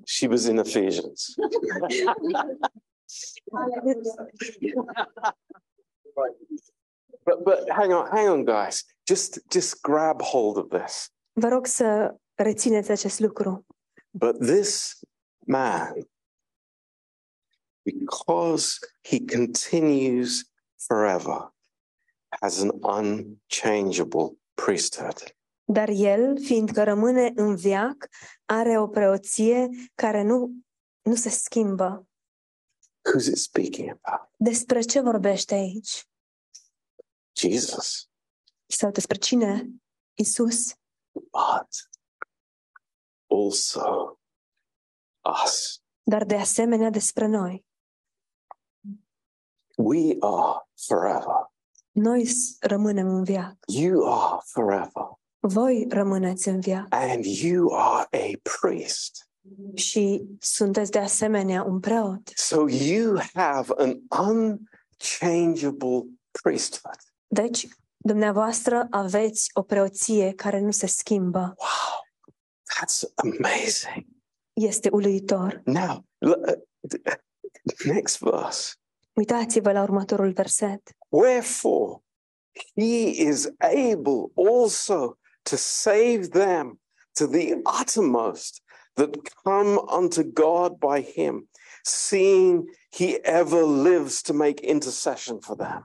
She 0.05 0.29
was 0.29 0.45
in 0.45 0.59
Ephesians. 0.59 1.35
But 7.25 7.45
but 7.45 7.71
hang 7.71 7.93
on, 7.93 8.09
hang 8.11 8.29
on, 8.29 8.45
guys. 8.45 8.85
Just 9.07 9.39
just 9.51 9.83
grab 9.83 10.23
hold 10.23 10.57
of 10.57 10.69
this. 10.69 11.11
Vă 11.33 11.49
rog 11.49 11.67
să 11.67 12.15
rețineți 12.35 12.91
acest 12.91 13.19
lucru. 13.19 13.67
But 14.11 14.39
this 14.39 14.99
man, 15.47 15.93
because 17.83 18.79
he 19.03 19.25
continues 19.37 20.43
forever, 20.87 21.53
has 22.41 22.61
an 22.61 22.71
unchangeable 22.83 24.39
priesthood. 24.55 25.37
Dar 25.65 25.89
el, 25.89 26.41
fiindcă 26.41 26.83
rămâne 26.83 27.33
în 27.35 27.57
viac, 27.57 28.09
are 28.45 28.79
o 28.79 28.87
preoție 28.87 29.69
care 29.95 30.23
nu, 30.23 30.51
nu 31.03 31.15
se 31.15 31.29
schimbă. 31.29 32.07
Who's 33.05 33.27
it 33.29 33.37
speaking 33.37 33.99
about? 34.03 34.29
Despre 34.37 34.81
ce 34.81 35.01
vorbește 35.01 35.55
aici? 35.55 36.09
Jesus. 37.37 38.09
Sau 38.67 38.91
despre 38.91 39.19
cine? 39.19 39.69
Isus. 40.15 40.75
But 41.13 41.69
also 43.27 44.19
us. 45.45 45.83
Dar 46.03 46.25
de 46.25 46.37
asemenea 46.37 46.91
despre 46.91 47.27
noi. 47.27 47.67
We 49.77 50.17
are 50.21 50.69
forever. 50.75 51.53
Noi 51.91 52.29
rămânem 52.61 53.09
în 53.09 53.25
viac. 53.25 53.57
You 53.67 54.13
are 54.13 54.41
forever. 54.45 55.19
Voi 55.41 55.87
rămâneți 55.91 56.49
în 56.49 56.61
viac. 56.61 56.87
And 56.91 57.25
you 57.25 57.75
are 57.75 58.09
a 58.11 58.31
priest. 58.43 59.29
Și 59.75 60.25
sunteți 60.41 60.91
de 60.91 60.99
asemenea 60.99 61.63
un 61.63 61.81
preot. 61.81 62.31
So 62.35 62.69
you 62.69 63.19
have 63.33 63.73
an 63.77 63.99
unchangeable 64.29 66.05
priesthood. 66.43 66.97
Deci, 67.27 67.69
dumneavoastră 67.97 68.87
aveți 68.91 69.51
o 69.55 69.63
preoție 69.63 70.33
care 70.33 70.61
nu 70.61 70.71
se 70.71 70.87
schimbă. 70.87 71.39
Wow. 71.39 72.03
That's 72.75 73.03
amazing. 73.15 74.07
Este 74.53 74.89
uluitor. 74.93 75.63
Now, 75.65 76.05
l- 76.19 76.29
uh, 76.29 77.15
next 77.85 78.19
verse. 78.19 78.73
Uitați-vă 79.13 79.73
la 79.73 79.83
următorul 79.83 80.33
verset. 80.33 80.83
Wherefore, 81.09 82.03
he 82.77 83.07
is 83.29 83.47
able 83.59 84.33
also 84.53 85.19
to 85.43 85.57
save 85.57 86.27
them 86.29 86.81
to 87.13 87.27
the 87.27 87.55
uttermost 87.81 88.63
that 88.97 89.17
come 89.45 89.79
unto 89.89 90.23
God 90.23 90.81
by 90.81 91.01
him, 91.01 91.49
seeing 91.85 92.69
he 92.93 93.19
ever 93.25 93.63
lives 93.65 94.23
to 94.25 94.33
make 94.33 94.61
intercession 94.61 95.41
for 95.41 95.57
them. 95.57 95.85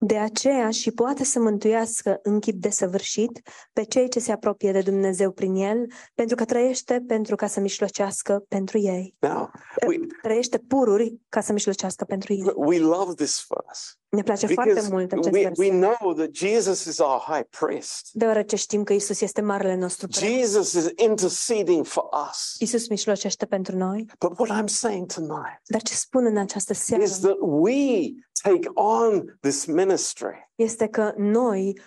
De 0.00 0.18
aceea 0.18 0.70
și 0.70 0.90
poate 0.90 1.24
să 1.24 1.38
mântuiască 1.38 2.18
în 2.22 2.40
chip 2.40 2.60
desăvârșit 2.60 3.40
pe 3.72 3.82
cei 3.84 4.08
ce 4.08 4.20
se 4.20 4.32
apropie 4.32 4.72
de 4.72 4.80
Dumnezeu 4.80 5.30
prin 5.30 5.54
el, 5.54 5.86
pentru 6.14 6.36
că 6.36 6.44
trăiește 6.44 7.04
pentru 7.06 7.36
ca 7.36 7.46
să 7.46 7.60
mișlocească 7.60 8.44
pentru 8.48 8.78
ei. 8.78 9.14
Now, 9.18 9.50
we, 9.86 9.96
Trăiește 10.22 10.58
pururi 10.58 11.18
ca 11.28 11.40
să 11.40 11.52
mișlocească 11.52 12.04
pentru 12.04 12.32
ei. 12.32 12.52
we 12.56 12.78
love 12.78 13.14
this 13.14 13.46
verse 13.48 13.92
Ne 14.08 14.22
place 14.22 14.46
foarte 14.46 14.72
because 14.72 14.92
mult 14.92 15.12
acest 15.12 15.30
we, 15.34 15.42
verset, 15.42 15.58
we 15.58 15.78
know 15.78 16.12
that 16.14 16.34
Jesus 16.34 16.84
is 16.84 16.98
our 16.98 17.20
high 17.26 17.46
priest. 17.58 18.08
deoarece 18.12 18.56
știm 18.56 18.82
că 18.82 18.92
Isus 18.92 19.20
este 19.20 19.40
marele 19.40 19.76
nostru 19.76 20.06
preot. 20.06 20.32
Jesus 20.32 20.72
is 20.72 20.90
interceding 20.96 21.86
for 21.86 22.04
us. 22.30 22.54
Isus 22.58 22.88
mișlocește 22.88 23.46
pentru 23.46 23.76
noi. 23.76 24.06
But 24.18 24.38
what 24.38 24.62
I'm 24.62 24.66
saying 24.66 25.12
tonight 25.12 25.60
Dar 25.66 25.82
ce 25.82 25.94
spun 25.94 26.24
în 26.24 26.36
această 26.36 26.74
seară 26.74 27.02
is 27.02 27.18
that 27.18 27.36
we 27.40 28.10
take 28.42 28.68
on 28.74 29.38
this 29.40 29.64
ministry. 29.64 30.50
este 30.54 30.86
că 30.88 31.12
noi 31.16 31.80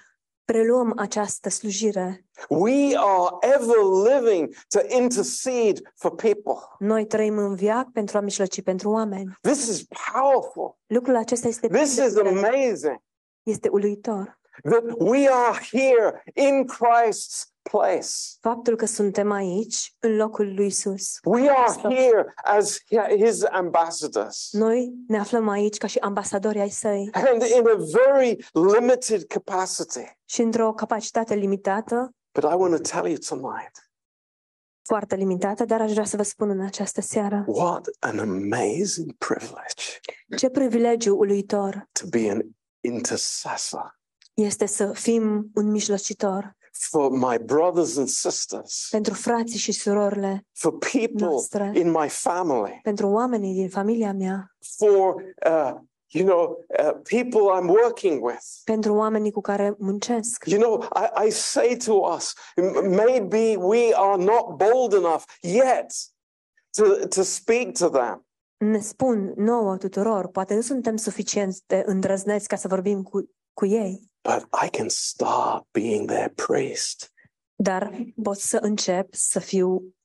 preluăm 0.46 0.94
această 0.98 1.50
slujire. 1.50 2.26
We 2.50 2.98
are 2.98 3.36
ever 3.56 3.78
living 4.14 4.54
to 4.68 4.80
intercede 4.98 5.82
for 5.96 6.16
people. 6.16 6.54
Noi 6.80 7.06
trăim 7.06 7.38
în 7.38 7.56
viac 7.56 7.92
pentru 7.92 8.18
a 8.18 8.22
mișloci 8.22 8.62
pentru 8.62 8.90
oameni. 8.90 9.38
This 9.42 9.68
is 9.68 9.84
powerful. 10.14 10.78
Lucrul 10.88 11.16
acesta 11.16 11.48
este, 11.48 11.68
plin 11.68 11.82
This 11.84 11.96
de 11.96 12.04
is 12.06 12.14
putere. 12.14 12.30
amazing 12.38 13.02
este 13.44 13.70
uluitor. 13.70 14.40
that 14.64 14.84
we 14.98 15.28
are 15.30 15.60
here 15.72 16.24
in 16.34 16.66
Christ's 16.68 17.51
place. 17.62 18.08
Faptul 18.40 18.76
că 18.76 18.86
suntem 18.86 19.32
aici, 19.32 19.96
în 20.00 20.16
locul 20.16 20.54
lui 20.56 20.66
Isus. 20.66 21.20
We 21.24 21.50
are 21.50 21.96
here 21.96 22.34
as 22.44 22.78
his 23.18 23.44
ambassadors. 23.44 24.50
Noi 24.52 24.94
ne 25.08 25.20
aflăm 25.20 25.48
aici 25.50 25.78
ca 25.78 25.88
și 25.88 25.98
ambasadori 25.98 26.60
ai 26.60 26.70
săi. 26.70 27.10
And 27.14 27.42
in 27.42 27.68
a 27.68 27.76
very 27.76 28.46
limited 28.52 29.24
capacity. 29.24 30.18
și 30.26 30.42
într-o 30.42 30.74
capacitate 30.74 31.36
limitată, 31.36 32.16
But 32.34 32.44
I 32.52 32.56
want 32.56 32.76
to 32.76 32.82
tell 32.82 33.08
you 33.08 33.18
tonight 33.30 33.72
foarte 34.84 35.16
limitată, 35.16 35.66
dar 35.66 35.82
aș 35.82 35.92
vrea 35.92 36.06
să 36.06 36.18
vă 36.18 36.24
spun 36.24 36.50
în 36.50 36.62
această 36.62 37.02
seară. 37.02 37.44
what 37.48 37.86
an 38.00 38.20
amazing 38.20 39.12
privilege 39.18 40.00
ce 40.38 40.50
privilegiu 40.50 41.18
uluitor. 41.18 41.90
to 41.92 42.08
be 42.10 42.30
an 42.30 42.42
intercessor. 42.80 44.00
Este 44.34 44.66
să 44.66 44.92
fim 44.94 45.52
un 45.54 45.72
mijlocitor 45.72 46.56
for 46.72 47.12
my 47.12 47.38
brothers 47.40 47.98
and 47.98 48.08
sisters, 48.08 48.88
pentru 48.92 49.14
frații 49.14 49.60
și 49.60 49.72
surorile, 49.72 50.46
for 50.52 50.78
people 50.78 51.26
Noastre. 51.26 51.72
in 51.76 51.90
my 51.92 52.10
family, 52.10 52.80
pentru 52.84 53.08
oamenii 53.08 53.54
din 53.54 53.70
familia 53.70 54.14
mea, 54.14 54.52
for 54.78 55.16
uh, 55.46 55.74
you 56.08 56.26
know 56.26 56.58
uh, 56.80 56.92
people 57.10 57.42
I'm 57.62 57.68
working 57.84 58.24
with. 58.24 58.44
pentru 58.64 58.94
oamenii 58.94 59.32
cu 59.32 59.42
care 59.42 59.76
muncesc. 59.78 60.44
You 60.46 60.62
know, 60.62 60.84
I, 61.24 61.28
I 61.28 61.30
say 61.30 61.78
to 61.86 61.94
us, 61.94 62.34
m- 62.56 62.88
maybe 62.96 63.56
we 63.56 63.94
are 63.96 64.24
not 64.24 64.46
bold 64.58 64.94
enough 64.94 65.24
yet 65.42 65.94
to, 66.78 67.08
to 67.08 67.22
speak 67.22 67.78
to 67.78 67.90
them. 67.90 68.26
Ne 68.58 68.80
spun 68.80 69.34
nouă 69.36 69.78
tuturor, 69.78 70.28
poate 70.28 70.54
nu 70.56 70.62
suntem 70.62 70.96
suficient 70.98 71.56
de 71.68 71.84
îndrăzneți 71.86 72.48
ca 72.48 72.56
să 72.56 72.68
vorbim 72.68 73.04
cu, 73.04 73.30
cu 73.54 73.66
ei, 73.66 74.11
But 74.22 74.48
I 74.66 74.70
can 74.70 74.90
start 74.90 75.66
being 75.72 76.08
their 76.10 76.30
priest. 76.30 77.12
dar 77.56 77.92
pot 78.24 78.38
să 78.38 78.58
încep 78.62 79.14
să 79.14 79.40
fiu 79.40 79.96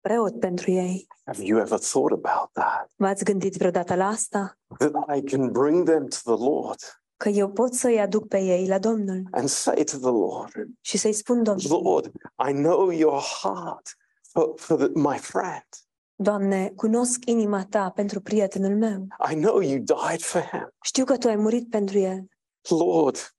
preot 0.00 0.38
pentru 0.40 0.70
ei. 0.70 1.06
Have 1.24 1.42
you 1.42 1.58
ever 1.60 1.78
thought 1.78 2.12
about 2.12 2.52
that? 2.52 2.90
V-ați 2.96 3.24
gândit 3.24 3.54
vreodată 3.54 3.94
la 3.94 4.06
asta? 4.06 4.58
That 4.78 5.16
I 5.16 5.22
can 5.22 5.52
bring 5.52 5.88
them 5.88 6.06
to 6.06 6.16
the 6.34 6.44
Lord 6.44 6.80
Că 7.16 7.28
eu 7.28 7.50
pot 7.50 7.74
să-i 7.74 8.00
aduc 8.00 8.28
pe 8.28 8.38
ei 8.38 8.66
la 8.68 8.78
Domnul 8.78 9.22
and 9.30 9.48
say 9.48 9.84
to 9.84 9.96
the 9.96 10.10
Lord, 10.10 10.52
și 10.80 10.96
să-i 10.98 11.12
spun 11.12 11.42
Domnului, 11.42 11.82
Lord, 11.82 12.12
I 12.48 12.52
know 12.52 12.90
your 12.90 13.20
heart 13.20 13.96
for, 14.32 14.52
for 14.56 14.76
the, 14.76 14.88
my 14.94 15.18
friend. 15.18 15.66
Doamne, 16.14 16.72
cunosc 16.76 17.24
inima 17.24 17.66
Ta 17.70 17.90
pentru 17.90 18.20
prietenul 18.20 18.76
meu. 18.76 19.06
I 19.30 19.34
know 19.34 19.60
you 19.60 19.78
died 19.78 20.20
for 20.20 20.40
him. 20.40 20.68
Știu 20.84 21.04
că 21.04 21.16
Tu 21.16 21.28
ai 21.28 21.36
murit 21.36 21.70
pentru 21.70 21.98
el. 21.98 22.24
Lord, 22.68 23.35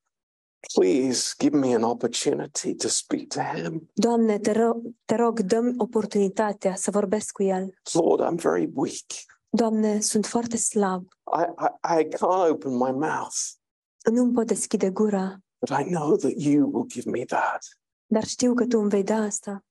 Please 0.73 1.33
give 1.37 1.57
me 1.57 1.73
an 1.75 1.83
opportunity 1.83 2.75
to 2.75 2.87
speak 2.87 3.29
to 3.33 3.41
him. 3.41 3.89
Doamne, 3.93 4.39
te 4.39 4.51
rog, 4.51 4.83
te 5.05 5.15
rog 5.15 5.39
dă 5.39 5.73
oportunitatea 5.77 6.75
să 6.75 6.91
vorbesc 6.91 7.31
cu 7.31 7.43
el. 7.43 7.73
Lord, 7.93 8.31
I'm 8.31 8.41
very 8.41 8.69
weak. 8.73 9.05
Doamne, 9.49 9.99
sunt 9.99 10.25
foarte 10.25 10.57
slab. 10.57 11.07
I, 11.37 11.43
I, 11.65 11.99
I 12.01 12.03
can't 12.07 12.49
open 12.51 12.71
my 12.71 12.91
mouth, 12.91 13.35
Nu-mi 14.11 14.33
pot 14.33 14.47
deschide 14.47 14.89
gura, 14.89 15.37
but 15.59 15.79
I 15.79 15.83
know 15.89 16.15
that 16.15 16.33
you 16.37 16.69
will 16.71 16.85
give 16.87 17.09
me 17.09 17.25
that. 17.25 17.63
dar 18.05 18.23
știu 18.23 18.53
că 18.53 18.65
Tu 18.65 18.79
îmi 18.79 18.89
vei 18.89 19.03
da 19.03 19.15
asta. 19.15 19.65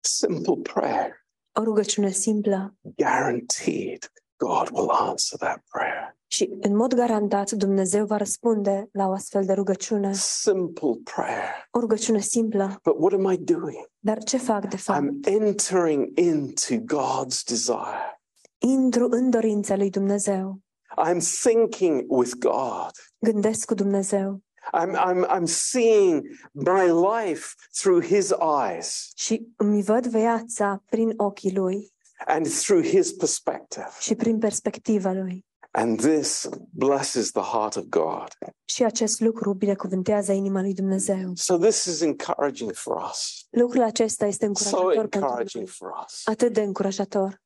Simple 0.00 0.54
prayer, 0.62 1.26
O 1.52 1.62
rugăciune 1.62 2.10
simplă 2.10 2.74
guaranteed 2.96 4.12
God 4.36 4.68
will 4.72 4.90
answer 4.90 5.38
that 5.38 5.62
prayer. 5.70 6.15
Și 6.26 6.50
în 6.60 6.76
mod 6.76 6.94
garantat 6.94 7.50
Dumnezeu 7.50 8.06
va 8.06 8.16
răspunde 8.16 8.88
la 8.92 9.06
o 9.08 9.12
astfel 9.12 9.44
de 9.44 9.52
rugăciune. 9.52 10.12
Simple 10.14 11.00
prayer. 11.14 11.68
O 11.70 11.80
rugăciune 11.80 12.20
simplă. 12.20 12.80
But 12.84 12.94
what 12.98 13.12
am 13.12 13.32
I 13.32 13.38
doing? 13.38 13.90
Dar 13.98 14.22
ce 14.22 14.36
fac 14.36 14.68
de 14.68 14.76
fapt? 14.76 15.02
I'm 15.02 15.32
entering 15.40 16.18
into 16.18 16.74
God's 16.74 17.42
desire. 17.46 18.20
Intru 18.58 19.08
în 19.10 19.30
dorința 19.30 19.76
lui 19.76 19.90
Dumnezeu. 19.90 20.60
I'm 21.06 21.20
thinking 21.42 22.04
with 22.08 22.32
God. 22.38 22.90
Gândesc 23.18 23.66
cu 23.66 23.74
Dumnezeu 23.74 24.40
I'm, 24.72 24.94
I'm, 24.96 25.24
I'm 25.28 25.46
seeing 25.46 26.22
my 26.52 26.90
life 26.90 27.54
through 27.72 28.02
His 28.02 28.32
eyes 28.40 29.10
și 29.14 29.46
îmi 29.56 29.82
văd 29.82 30.06
viața 30.06 30.82
prin 30.90 31.12
ochii 31.16 31.54
lui 31.54 31.94
and 32.26 32.48
through 32.48 32.86
His 32.86 33.12
perspective. 33.12 33.88
și 34.00 34.14
prin 34.14 34.38
perspectiva 34.38 35.12
lui. 35.12 35.45
And 35.78 36.00
this 36.00 36.48
blesses 36.70 37.30
the 37.32 37.42
heart 37.42 37.76
of 37.76 37.84
God. 37.84 38.28
Și 38.64 38.84
acest 38.84 39.20
lucru 39.20 39.54
binecuvântează 39.54 40.32
inima 40.32 40.60
lui 40.60 40.74
Dumnezeu. 40.74 41.32
So, 41.34 41.56
this 41.56 41.84
is 41.84 42.00
encouraging 42.00 42.72
for 42.72 43.08
us. 43.10 43.46
Lucrul 43.50 43.82
acesta 43.82 44.26
este 44.26 44.44
So 44.44 44.46
încurajator 44.46 44.94
pentru 44.94 45.18
encouraging 45.20 45.64
noi. 45.64 45.72
for 45.72 45.88
us. 46.04 46.26
Atât 46.26 46.52
de 46.52 46.62
încurajator. 46.62 47.42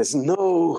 There's 0.00 0.12
no 0.12 0.72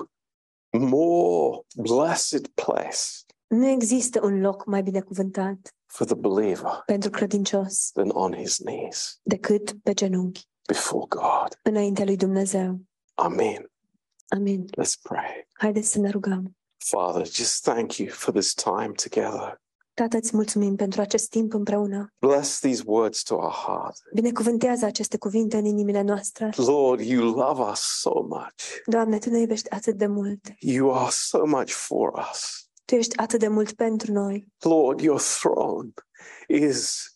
more 0.70 1.60
blessed 1.76 2.48
place 2.54 3.08
Nu 3.46 3.66
există 3.66 4.24
un 4.24 4.40
loc 4.40 4.66
mai 4.66 4.82
binecuvântat 4.82 5.74
for 5.86 6.06
the 6.06 6.14
believer 6.14 6.82
pentru 6.86 7.10
credincios 7.10 7.90
than 7.92 8.08
on 8.08 8.32
his 8.34 8.56
knees 8.56 9.18
decât 9.22 9.72
pe 9.82 9.92
genunchi, 9.92 10.48
before 10.66 11.06
God. 11.08 11.58
înaintea 11.62 12.04
lui 12.04 12.16
Dumnezeu. 12.16 12.80
Amen. 13.14 13.71
Amin. 14.36 14.64
Let's 14.80 14.96
pray. 15.02 15.48
Haideți 15.52 15.90
să 15.90 15.98
ne 15.98 16.10
rugăm. 16.10 16.56
Father, 16.76 17.26
just 17.26 17.62
thank 17.62 17.96
you 17.96 18.08
for 18.08 18.32
this 18.32 18.54
time 18.54 18.92
together. 19.02 19.60
Tată, 19.94 20.16
îți 20.16 20.36
mulțumim 20.36 20.76
pentru 20.76 21.00
acest 21.00 21.28
timp 21.28 21.54
împreună. 21.54 22.12
Bless 22.18 22.58
these 22.58 22.82
words 22.86 23.22
to 23.22 23.34
our 23.34 23.50
heart. 23.52 23.96
Binecuvântează 24.14 24.84
aceste 24.84 25.18
cuvinte 25.18 25.56
în 25.56 25.64
inimile 25.64 26.02
noastre. 26.02 26.50
Lord, 26.56 27.00
you 27.00 27.34
love 27.34 27.62
us 27.70 27.80
so 27.80 28.22
much. 28.22 28.64
Doamne, 28.86 29.18
Tu 29.18 29.30
ne 29.30 29.38
iubești 29.38 29.70
atât 29.70 29.96
de 29.96 30.06
mult. 30.06 30.40
You 30.58 30.94
are 30.94 31.10
so 31.10 31.46
much 31.46 31.70
for 31.70 32.28
us. 32.30 32.70
Tu 32.84 32.94
ești 32.94 33.16
atât 33.16 33.38
de 33.40 33.48
mult 33.48 33.72
pentru 33.72 34.12
noi. 34.12 34.46
Lord, 34.58 35.00
your 35.00 35.20
throne 35.20 35.92
is 36.48 37.06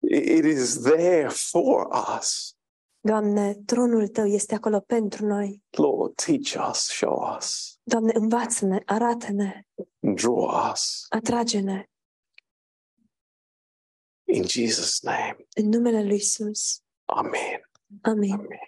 it 0.00 0.44
is 0.44 0.80
there 0.80 1.28
for 1.28 1.88
us. 2.18 2.56
Doamne, 3.00 3.54
tronul 3.54 4.08
Tău 4.08 4.26
este 4.26 4.54
acolo 4.54 4.80
pentru 4.80 5.26
noi. 5.26 5.62
Lord, 5.70 6.14
teach 6.14 6.68
us, 6.70 6.78
show 6.78 7.36
us, 7.36 7.78
Doamne, 7.82 8.12
învață-ne, 8.14 8.82
arată-ne, 8.84 9.62
draw 10.14 10.70
us. 10.72 11.06
atrage-ne. 11.08 11.84
In 14.24 14.42
Jesus' 14.48 15.00
name. 15.02 15.36
În 15.56 15.68
numele 15.68 16.02
Lui 16.02 16.16
Isus. 16.16 16.82
Amen. 17.04 17.70
Amin. 18.02 18.32
Amen. 18.32 18.58